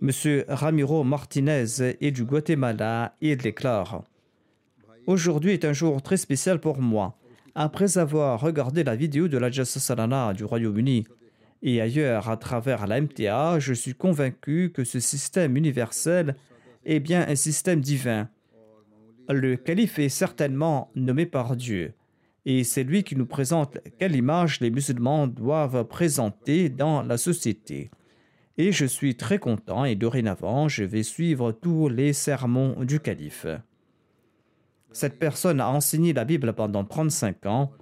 [0.00, 1.64] Monsieur Ramiro Martinez
[2.00, 4.02] est du Guatemala et déclare
[5.06, 7.16] Aujourd'hui est un jour très spécial pour moi.
[7.54, 11.06] Après avoir regardé la vidéo de la Salana du Royaume-Uni
[11.62, 16.34] et ailleurs à travers la MTA, je suis convaincu que ce système universel
[16.84, 18.28] est bien un système divin.
[19.28, 21.94] Le calife est certainement nommé par Dieu
[22.44, 27.90] et c'est lui qui nous présente quelle image les musulmans doivent présenter dans la société.
[28.58, 33.46] Et je suis très content et dorénavant, je vais suivre tous les sermons du calife.
[34.92, 37.72] Cette personne a enseigné la Bible pendant 35 ans.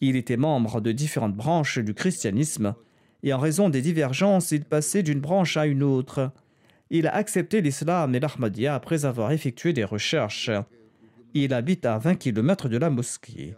[0.00, 2.74] Il était membre de différentes branches du christianisme
[3.22, 6.32] et en raison des divergences, il passait d'une branche à une autre.
[6.90, 10.50] Il a accepté l'islam et l'Ahmadiyya après avoir effectué des recherches.
[11.34, 13.56] Il habite à 20 km de la mosquée.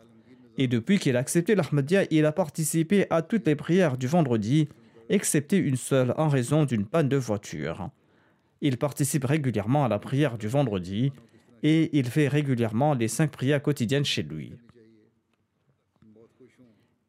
[0.59, 4.69] Et depuis qu'il a accepté l'Ahmadiyya, il a participé à toutes les prières du vendredi
[5.09, 7.91] excepté une seule en raison d'une panne de voiture.
[8.61, 11.13] Il participe régulièrement à la prière du vendredi
[11.63, 14.53] et il fait régulièrement les cinq prières quotidiennes chez lui.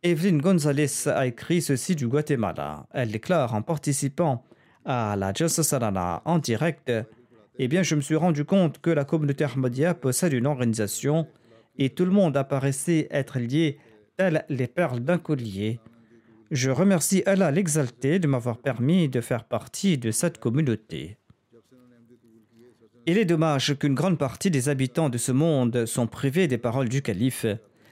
[0.03, 2.85] Evelyn Gonzalez a écrit ceci du Guatemala.
[2.93, 4.45] Elle déclare en participant
[4.85, 6.91] à la Jalsa Salana en direct
[7.57, 11.27] Eh bien, je me suis rendu compte que la communauté Ahmadiyya possède une organisation
[11.79, 13.79] et tout le monde apparaissait être lié
[14.17, 15.79] telles les perles d'un collier.
[16.51, 21.17] Je remercie Allah l'exalté de m'avoir permis de faire partie de cette communauté.
[23.05, 26.89] Il est dommage qu'une grande partie des habitants de ce monde sont privés des paroles
[26.89, 27.45] du calife.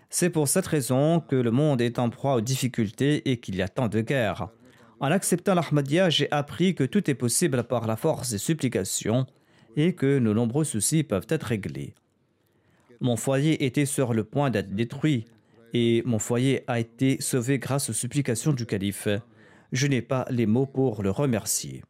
[0.09, 3.61] C'est pour cette raison que le monde est en proie aux difficultés et qu'il y
[3.61, 4.49] a tant de guerres.
[4.99, 9.25] En acceptant l'Ahmadiyya, j'ai appris que tout est possible par la force des supplications
[9.75, 11.93] et que nos nombreux soucis peuvent être réglés.
[13.00, 15.26] Mon foyer était sur le point d'être détruit
[15.74, 19.08] et mon foyer a été sauvé grâce aux supplications du calife.
[19.72, 21.84] Je n'ai pas les mots pour le remercier.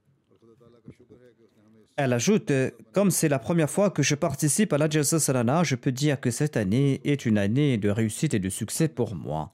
[1.96, 2.52] Elle ajoute
[2.92, 6.20] Comme c'est la première fois que je participe à la Jalsa Salana, je peux dire
[6.20, 9.52] que cette année est une année de réussite et de succès pour moi.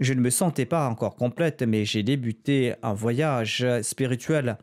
[0.00, 4.58] Je ne me sentais pas encore complète, mais j'ai débuté un voyage spirituel.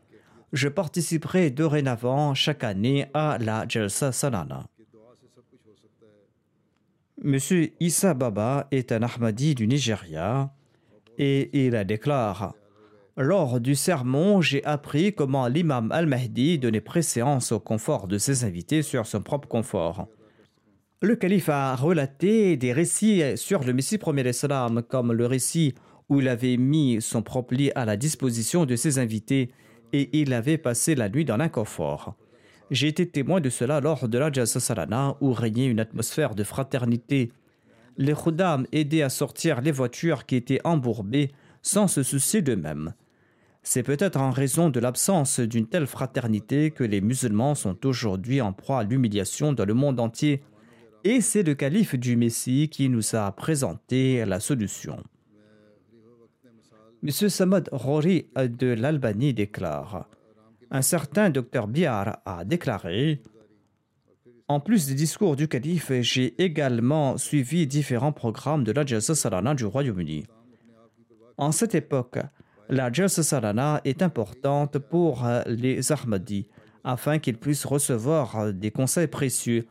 [0.54, 4.68] Je participerai dorénavant chaque année à la Jalsa Salana.
[7.22, 10.54] Monsieur Issa Baba est un Ahmadi du Nigeria
[11.18, 12.56] et il déclare
[13.18, 18.84] Lors du sermon, j'ai appris comment l'imam al-Mahdi donnait préséance au confort de ses invités
[18.84, 20.08] sur son propre confort.
[21.02, 25.76] Le calife a relaté des récits sur le Messie premier l'Islam, comme le récit
[26.08, 29.52] où il avait mis son propre lit à la disposition de ses invités
[29.92, 32.16] et il avait passé la nuit dans l'inconfort.
[32.72, 36.44] J'ai été témoin de cela lors de la Jalsa Salana où régnait une atmosphère de
[36.44, 37.32] fraternité.
[37.98, 41.32] Les Khuddam aidaient à sortir les voitures qui étaient embourbées
[41.64, 42.94] sans se soucier d'eux-mêmes.
[43.64, 48.54] C'est peut-être en raison de l'absence d'une telle fraternité que les musulmans sont aujourd'hui en
[48.54, 50.44] proie à l'humiliation dans le monde entier.
[51.04, 55.04] Et c'est le calife du Messie qui nous a présenté la solution.
[57.04, 57.10] M.
[57.10, 60.08] Samad Rory de l'Albanie déclare
[60.72, 63.22] un certain docteur Biar a déclaré
[64.48, 69.56] En plus des discours du calife, j'ai également suivi différents programmes de la Jalsa Salana
[69.56, 70.26] du Royaume-Uni.
[71.38, 72.20] En cette époque,
[72.70, 76.48] la Jalsa Salana est importante pour les Ahmadis
[76.84, 79.68] afin qu'ils puissent recevoir des conseils précieux.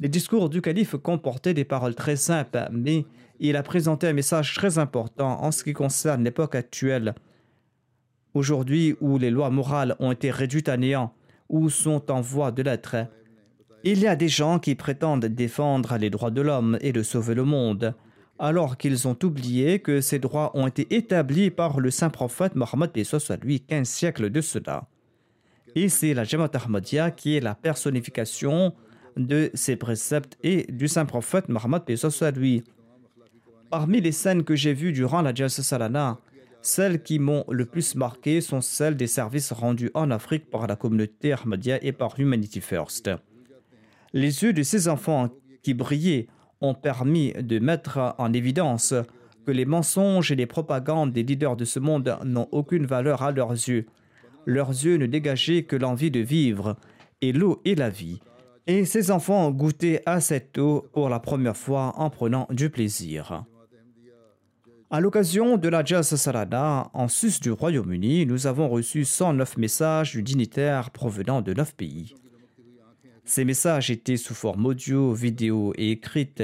[0.00, 3.04] Les discours du calife comportaient des paroles très simples, mais
[3.38, 7.14] il a présenté un message très important en ce qui concerne l'époque actuelle.
[8.34, 11.12] Aujourd'hui, où les lois morales ont été réduites à néant
[11.48, 12.96] ou sont en voie de l'être,
[13.84, 17.34] il y a des gens qui prétendent défendre les droits de l'homme et de sauver
[17.34, 17.94] le monde,
[18.38, 22.90] alors qu'ils ont oublié que ces droits ont été établis par le saint prophète Mohammed
[23.04, 24.86] soit lui 15 siècles de cela.
[25.74, 28.72] Et c'est la Jamaat Ahmadiyya qui est la personnification
[29.16, 32.62] de ces préceptes et du saint prophète Mohammed soit lui.
[33.70, 36.18] Parmi les scènes que j'ai vues durant la Jalsa Salana,
[36.62, 40.76] celles qui m'ont le plus marqué sont celles des services rendus en Afrique par la
[40.76, 43.10] communauté Ahmadiyya et par Humanity First.
[44.12, 45.28] Les yeux de ces enfants
[45.62, 46.28] qui brillaient
[46.60, 48.94] ont permis de mettre en évidence
[49.44, 53.32] que les mensonges et les propagandes des leaders de ce monde n'ont aucune valeur à
[53.32, 53.86] leurs yeux.
[54.46, 56.76] Leurs yeux ne dégageaient que l'envie de vivre,
[57.20, 58.20] et l'eau est la vie.
[58.68, 62.70] Et ces enfants ont goûté à cette eau pour la première fois en prenant du
[62.70, 63.44] plaisir.
[64.94, 70.12] À l'occasion de la Jazz Salada, en sus du Royaume-Uni, nous avons reçu 109 messages
[70.12, 72.14] du dignitaire provenant de 9 pays.
[73.24, 76.42] Ces messages étaient sous forme audio, vidéo et écrite.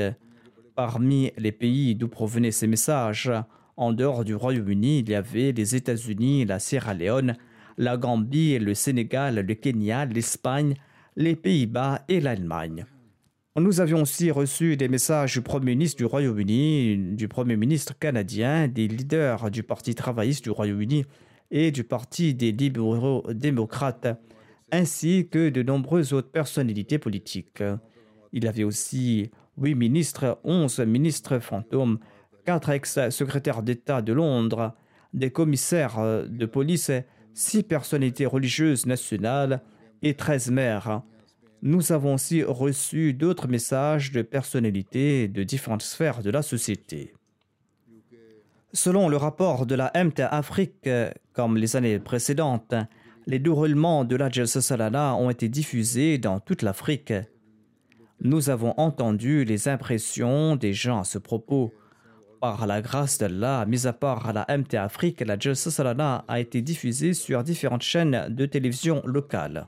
[0.75, 3.31] Parmi les pays d'où provenaient ces messages,
[3.77, 7.37] en dehors du Royaume-Uni, il y avait les États-Unis, la Sierra Leone,
[7.77, 10.75] la Gambie, le Sénégal, le Kenya, l'Espagne,
[11.17, 12.87] les Pays-Bas et l'Allemagne.
[13.61, 18.69] Nous avions aussi reçu des messages du Premier ministre du Royaume-Uni, du Premier ministre canadien,
[18.69, 21.05] des leaders du Parti travailliste du Royaume-Uni
[21.51, 24.07] et du Parti des libéraux démocrates,
[24.71, 27.65] ainsi que de nombreuses autres personnalités politiques.
[28.33, 31.99] Il y avait aussi huit ministres, onze ministres fantômes,
[32.45, 34.77] quatre ex-secrétaires d'État de Londres,
[35.15, 36.93] des commissaires de police,
[37.35, 39.63] six personnalités religieuses nationales
[40.03, 41.03] et treize maires.
[41.63, 47.15] Nous avons aussi reçu d'autres messages de personnalités de différentes sphères de la société.
[48.73, 50.89] Selon le rapport de la MT Afrique,
[51.33, 52.75] comme les années précédentes,
[53.27, 57.13] les déroulements de la Jalsa Salana ont été diffusés dans toute l'Afrique.
[58.21, 61.73] Nous avons entendu les impressions des gens à ce propos.
[62.41, 66.63] Par la grâce d'Allah, mis à part la MT Afrique, la Jalsa Salana a été
[66.63, 69.67] diffusée sur différentes chaînes de télévision locales.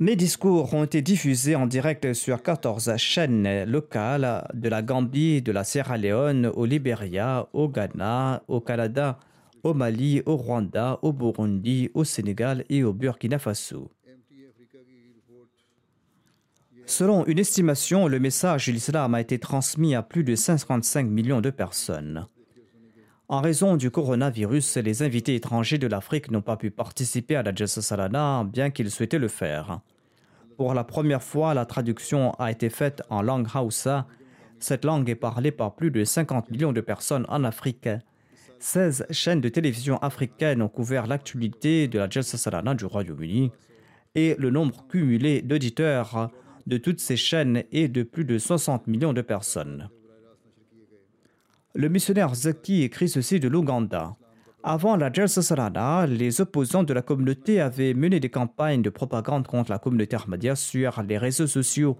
[0.00, 5.52] Mes discours ont été diffusés en direct sur 14 chaînes locales de la Gambie, de
[5.52, 9.20] la Sierra Leone, au Libéria, au Ghana, au Canada,
[9.62, 13.88] au Mali, au Rwanda, au Burundi, au Sénégal et au Burkina Faso.
[16.86, 21.40] Selon une estimation, le message de l'islam a été transmis à plus de 55 millions
[21.40, 22.26] de personnes.
[23.28, 27.54] En raison du coronavirus, les invités étrangers de l'Afrique n'ont pas pu participer à la
[27.54, 29.80] Jalsa Salana, bien qu'ils souhaitaient le faire.
[30.58, 34.06] Pour la première fois, la traduction a été faite en langue Hausa.
[34.58, 37.88] Cette langue est parlée par plus de 50 millions de personnes en Afrique.
[38.58, 43.50] 16 chaînes de télévision africaines ont couvert l'actualité de la Jalsa Salana du Royaume-Uni
[44.14, 46.30] et le nombre cumulé d'auditeurs
[46.66, 49.88] de toutes ces chaînes est de plus de 60 millions de personnes.
[51.76, 54.14] Le missionnaire Zaki écrit ceci de l'Ouganda.
[54.62, 59.48] Avant la Jalsa Salana, les opposants de la communauté avaient mené des campagnes de propagande
[59.48, 61.98] contre la communauté Ahmadiyya sur les réseaux sociaux.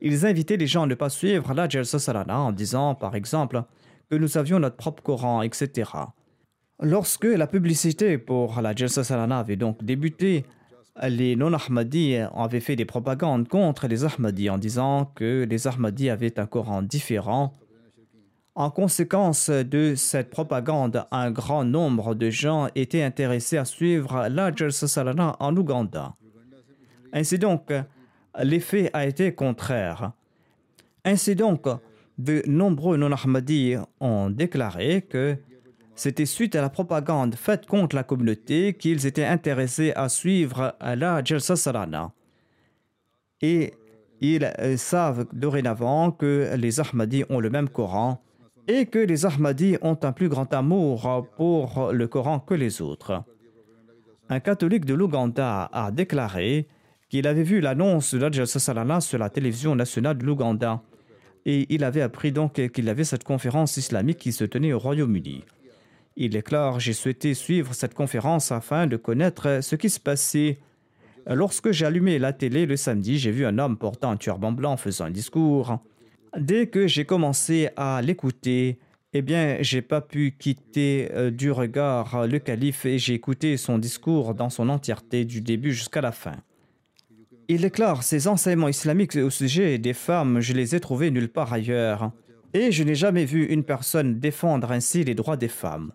[0.00, 3.62] Ils invitaient les gens à ne pas suivre la Jalsa Salana en disant, par exemple,
[4.10, 5.92] que nous avions notre propre Coran, etc.
[6.82, 10.44] Lorsque la publicité pour la Jalsa Salana avait donc débuté,
[11.06, 16.40] les non-Ahmadis avaient fait des propagandes contre les Ahmadis en disant que les Ahmadis avaient
[16.40, 17.54] un Coran différent
[18.54, 24.54] en conséquence de cette propagande, un grand nombre de gens étaient intéressés à suivre la
[24.54, 24.86] Jalsa
[25.40, 26.14] en Ouganda.
[27.12, 27.72] Ainsi donc,
[28.40, 30.12] l'effet a été contraire.
[31.04, 31.66] Ainsi donc,
[32.16, 35.36] de nombreux non-Ahmadis ont déclaré que
[35.96, 41.22] c'était suite à la propagande faite contre la communauté qu'ils étaient intéressés à suivre la
[41.24, 42.12] Jalsa Salana.
[43.40, 43.74] Et
[44.20, 48.23] ils savent dorénavant que les Ahmadis ont le même Coran
[48.68, 53.22] et que les Ahmadis ont un plus grand amour pour le Coran que les autres.
[54.28, 56.66] Un catholique de l'Ouganda a déclaré
[57.10, 60.82] qu'il avait vu l'annonce de l'Ajasa Salana sur la télévision nationale de l'Ouganda
[61.46, 65.44] et il avait appris donc qu'il avait cette conférence islamique qui se tenait au Royaume-Uni.
[66.16, 70.58] Il déclare J'ai souhaité suivre cette conférence afin de connaître ce qui se passait.
[71.26, 74.76] Lorsque j'ai allumé la télé le samedi, j'ai vu un homme portant un turban blanc
[74.76, 75.78] faisant un discours.
[76.38, 78.78] Dès que j'ai commencé à l'écouter,
[79.12, 83.78] eh bien, j'ai pas pu quitter euh, du regard le calife et j'ai écouté son
[83.78, 86.36] discours dans son entièreté du début jusqu'à la fin.
[87.46, 91.52] Il déclare ses enseignements islamiques au sujet des femmes, je les ai trouvés nulle part
[91.52, 92.10] ailleurs.
[92.52, 95.92] Et je n'ai jamais vu une personne défendre ainsi les droits des femmes.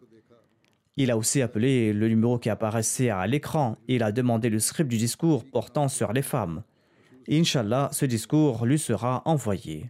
[0.95, 3.77] Il a aussi appelé le numéro qui apparaissait à l'écran.
[3.87, 6.63] Il a demandé le script du discours portant sur les femmes.
[7.29, 9.89] Inch'Allah, ce discours lui sera envoyé.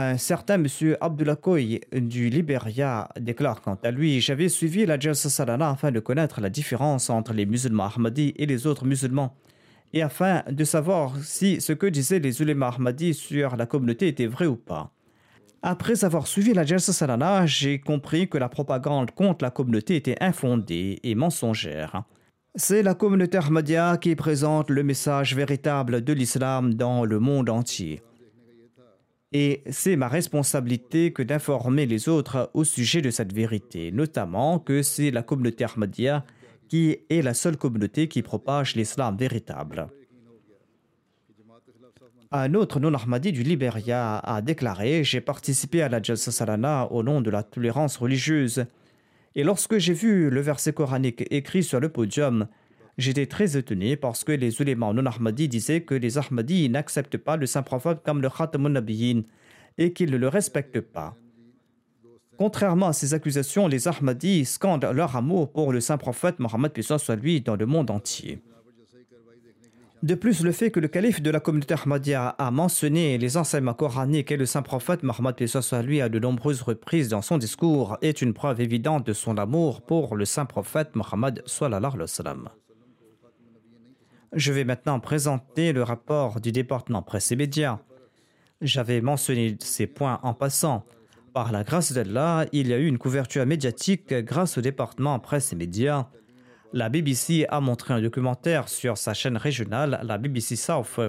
[0.00, 5.70] Un certain monsieur Abdullakoy du Liberia déclare quant à lui J'avais suivi la Jalsa Salana
[5.70, 9.34] afin de connaître la différence entre les musulmans Ahmadis et les autres musulmans
[9.92, 14.28] et afin de savoir si ce que disaient les ulémas Ahmadis sur la communauté était
[14.28, 14.92] vrai ou pas.
[15.62, 20.22] Après avoir suivi la Jalsa Salana, j'ai compris que la propagande contre la communauté était
[20.22, 22.04] infondée et mensongère.
[22.54, 28.00] C'est la communauté Ahmadiyya qui présente le message véritable de l'islam dans le monde entier.
[29.32, 34.82] Et c'est ma responsabilité que d'informer les autres au sujet de cette vérité, notamment que
[34.82, 36.24] c'est la communauté Ahmadiyya
[36.68, 39.88] qui est la seule communauté qui propage l'islam véritable.
[42.30, 47.22] Un autre non-Ahmadi du Liberia a déclaré J'ai participé à la Jalsa Salana au nom
[47.22, 48.66] de la tolérance religieuse.
[49.34, 52.46] Et lorsque j'ai vu le verset coranique écrit sur le podium,
[52.98, 57.36] J'étais très étonné parce que les ulémas non Ahmadis disaient que les Ahmadis n'acceptent pas
[57.36, 59.22] le saint prophète comme le Khatamun Nabiyin
[59.78, 61.14] et qu'ils ne le respectent pas.
[62.36, 67.14] Contrairement à ces accusations, les Ahmadis scandent leur amour pour le saint prophète Mohammed soit
[67.14, 68.40] lui dans le monde entier.
[70.02, 73.74] De plus, le fait que le calife de la communauté Ahmadiyya a mentionné les enseignements
[73.74, 77.96] coraniques et le saint prophète Mohammed soit lui à de nombreuses reprises dans son discours
[78.02, 81.96] est une preuve évidente de son amour pour le saint prophète Mohammed sallallahu.
[84.34, 87.78] Je vais maintenant présenter le rapport du département presse et médias.
[88.60, 90.84] J'avais mentionné ces points en passant.
[91.32, 95.52] Par la grâce d'Allah, il y a eu une couverture médiatique grâce au département presse
[95.52, 96.08] et médias.
[96.74, 101.00] La BBC a montré un documentaire sur sa chaîne régionale, la BBC South.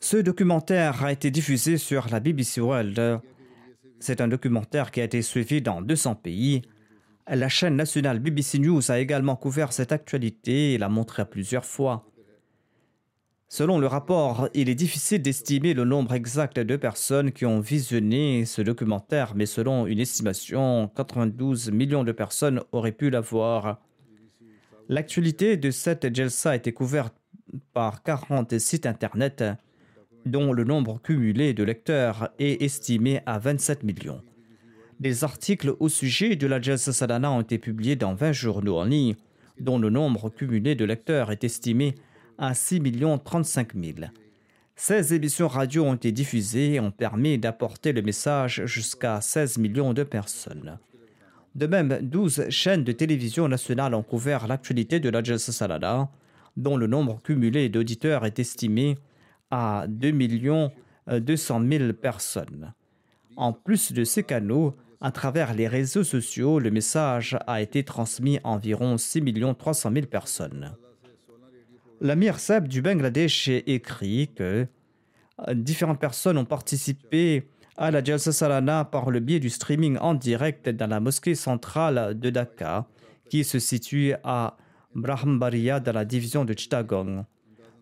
[0.00, 3.20] Ce documentaire a été diffusé sur la BBC World.
[4.00, 6.62] C'est un documentaire qui a été suivi dans 200 pays.
[7.28, 12.08] La chaîne nationale BBC News a également couvert cette actualité et l'a montré plusieurs fois.
[13.48, 18.44] Selon le rapport, il est difficile d'estimer le nombre exact de personnes qui ont visionné
[18.44, 23.80] ce documentaire, mais selon une estimation, 92 millions de personnes auraient pu la voir.
[24.88, 27.14] L'actualité de cette Jelsa a été couverte
[27.72, 29.42] par 40 sites Internet,
[30.26, 34.22] dont le nombre cumulé de lecteurs est estimé à 27 millions.
[34.98, 39.14] Des articles au sujet de la Jalsa ont été publiés dans 20 journaux en ligne,
[39.60, 41.94] dont le nombre cumulé de lecteurs est estimé
[42.38, 42.80] à 6
[43.22, 43.98] 35 000.
[44.74, 49.92] 16 émissions radio ont été diffusées et ont permis d'apporter le message jusqu'à 16 millions
[49.92, 50.78] de personnes.
[51.54, 56.10] De même, 12 chaînes de télévision nationales ont couvert l'actualité de la Jalsa Salana,
[56.56, 58.96] dont le nombre cumulé d'auditeurs est estimé
[59.50, 60.12] à 2
[61.18, 62.72] 200 000 personnes.
[63.36, 68.38] En plus de ces canaux, à travers les réseaux sociaux, le message a été transmis
[68.44, 69.22] à environ 6
[69.58, 70.74] 300 000 personnes.
[72.00, 74.66] L'Amir Seb du Bangladesh écrit que
[75.48, 80.14] euh, différentes personnes ont participé à la Jalsa Salana par le biais du streaming en
[80.14, 82.86] direct dans la mosquée centrale de Dhaka,
[83.28, 84.56] qui se situe à
[84.94, 87.24] Brahmbaria dans la division de Chittagong.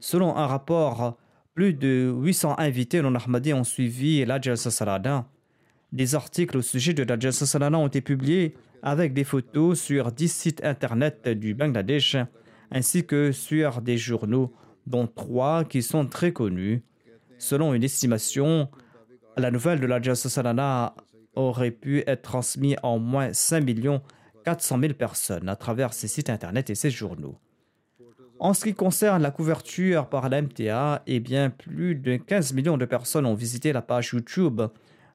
[0.01, 1.16] Selon un rapport,
[1.55, 5.26] plus de 800 invités non ahmadis ont suivi la Jalsa Salana
[5.94, 10.28] des articles au sujet de la Salana ont été publiés avec des photos sur 10
[10.28, 12.16] sites internet du Bangladesh
[12.72, 14.52] ainsi que sur des journaux,
[14.88, 16.82] dont trois qui sont très connus.
[17.38, 18.68] Selon une estimation,
[19.36, 20.96] la nouvelle de la Jalsa Salana
[21.36, 23.64] aurait pu être transmise au moins 5
[24.44, 27.38] 400 000 personnes à travers ces sites internet et ces journaux.
[28.40, 32.76] En ce qui concerne la couverture par la MTA, eh bien, plus de 15 millions
[32.76, 34.60] de personnes ont visité la page YouTube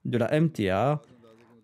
[0.05, 1.01] de la MTA.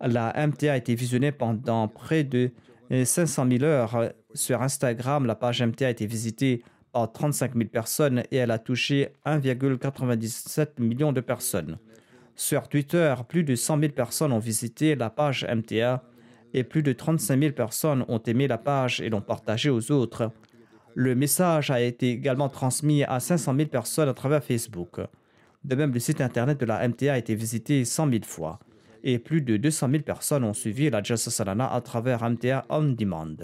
[0.00, 2.50] La MTA a été visionnée pendant près de
[2.90, 4.12] 500 000 heures.
[4.34, 8.58] Sur Instagram, la page MTA a été visitée par 35 000 personnes et elle a
[8.58, 11.78] touché 1,97 million de personnes.
[12.34, 16.02] Sur Twitter, plus de 100 000 personnes ont visité la page MTA
[16.52, 20.30] et plus de 35 000 personnes ont aimé la page et l'ont partagée aux autres.
[20.94, 25.00] Le message a été également transmis à 500 000 personnes à travers Facebook.
[25.66, 28.60] De même, le site internet de la MTA a été visité 100 000 fois
[29.02, 32.84] et plus de 200 000 personnes ont suivi la Jalsa Salana à travers MTA On
[32.84, 33.36] Demand.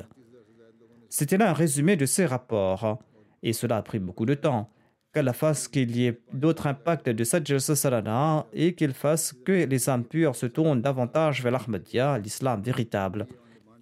[1.08, 3.02] C'était là un résumé de ces rapports.
[3.42, 4.70] Et cela a pris beaucoup de temps.
[5.12, 9.66] Qu'Allah fasse qu'il y ait d'autres impacts de cette Jalsa Salana et qu'il fasse que
[9.66, 13.26] les âmes pures se tournent davantage vers l'Ahmadiyya, l'islam véritable.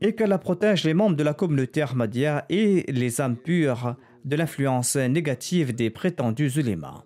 [0.00, 4.96] Et qu'Allah protège les membres de la communauté Ahmadiyya et les âmes pures de l'influence
[4.96, 7.04] négative des prétendus ulémas.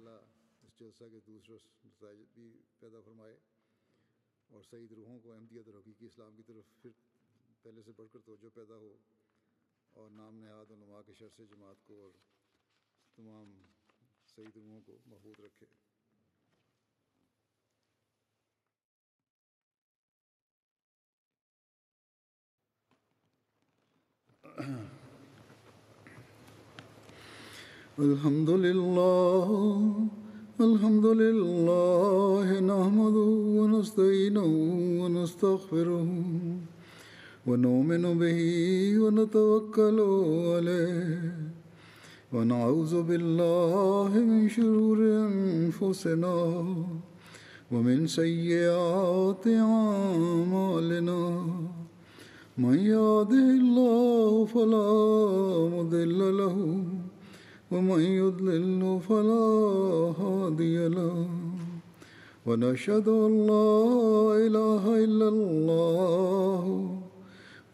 [7.96, 8.94] بڑھ کر توجہ پیدا ہو
[9.92, 12.10] اور نام نہاد و نما کے شر جماعت کو اور
[13.16, 13.54] تمام
[14.36, 15.66] صحیح روحوں کو محفوظ رکھے۔
[27.98, 29.48] الحمد للہ
[30.58, 33.16] الحمد للہ نحمد
[33.56, 34.46] ونستعینه
[35.00, 36.02] ونستغفره
[37.46, 38.40] ونؤمن به
[38.98, 39.98] ونتوكل
[40.54, 41.32] عليه.
[42.32, 46.36] ونعوذ بالله من شرور أنفسنا
[47.72, 51.22] ومن سيئات أعمالنا.
[52.58, 54.90] من يهده الله فلا
[55.76, 56.58] مضل له
[57.72, 59.46] ومن يضلل فلا
[60.20, 61.28] هادي له.
[62.46, 63.76] ونشهد أن لا
[64.46, 67.03] إله إلا الله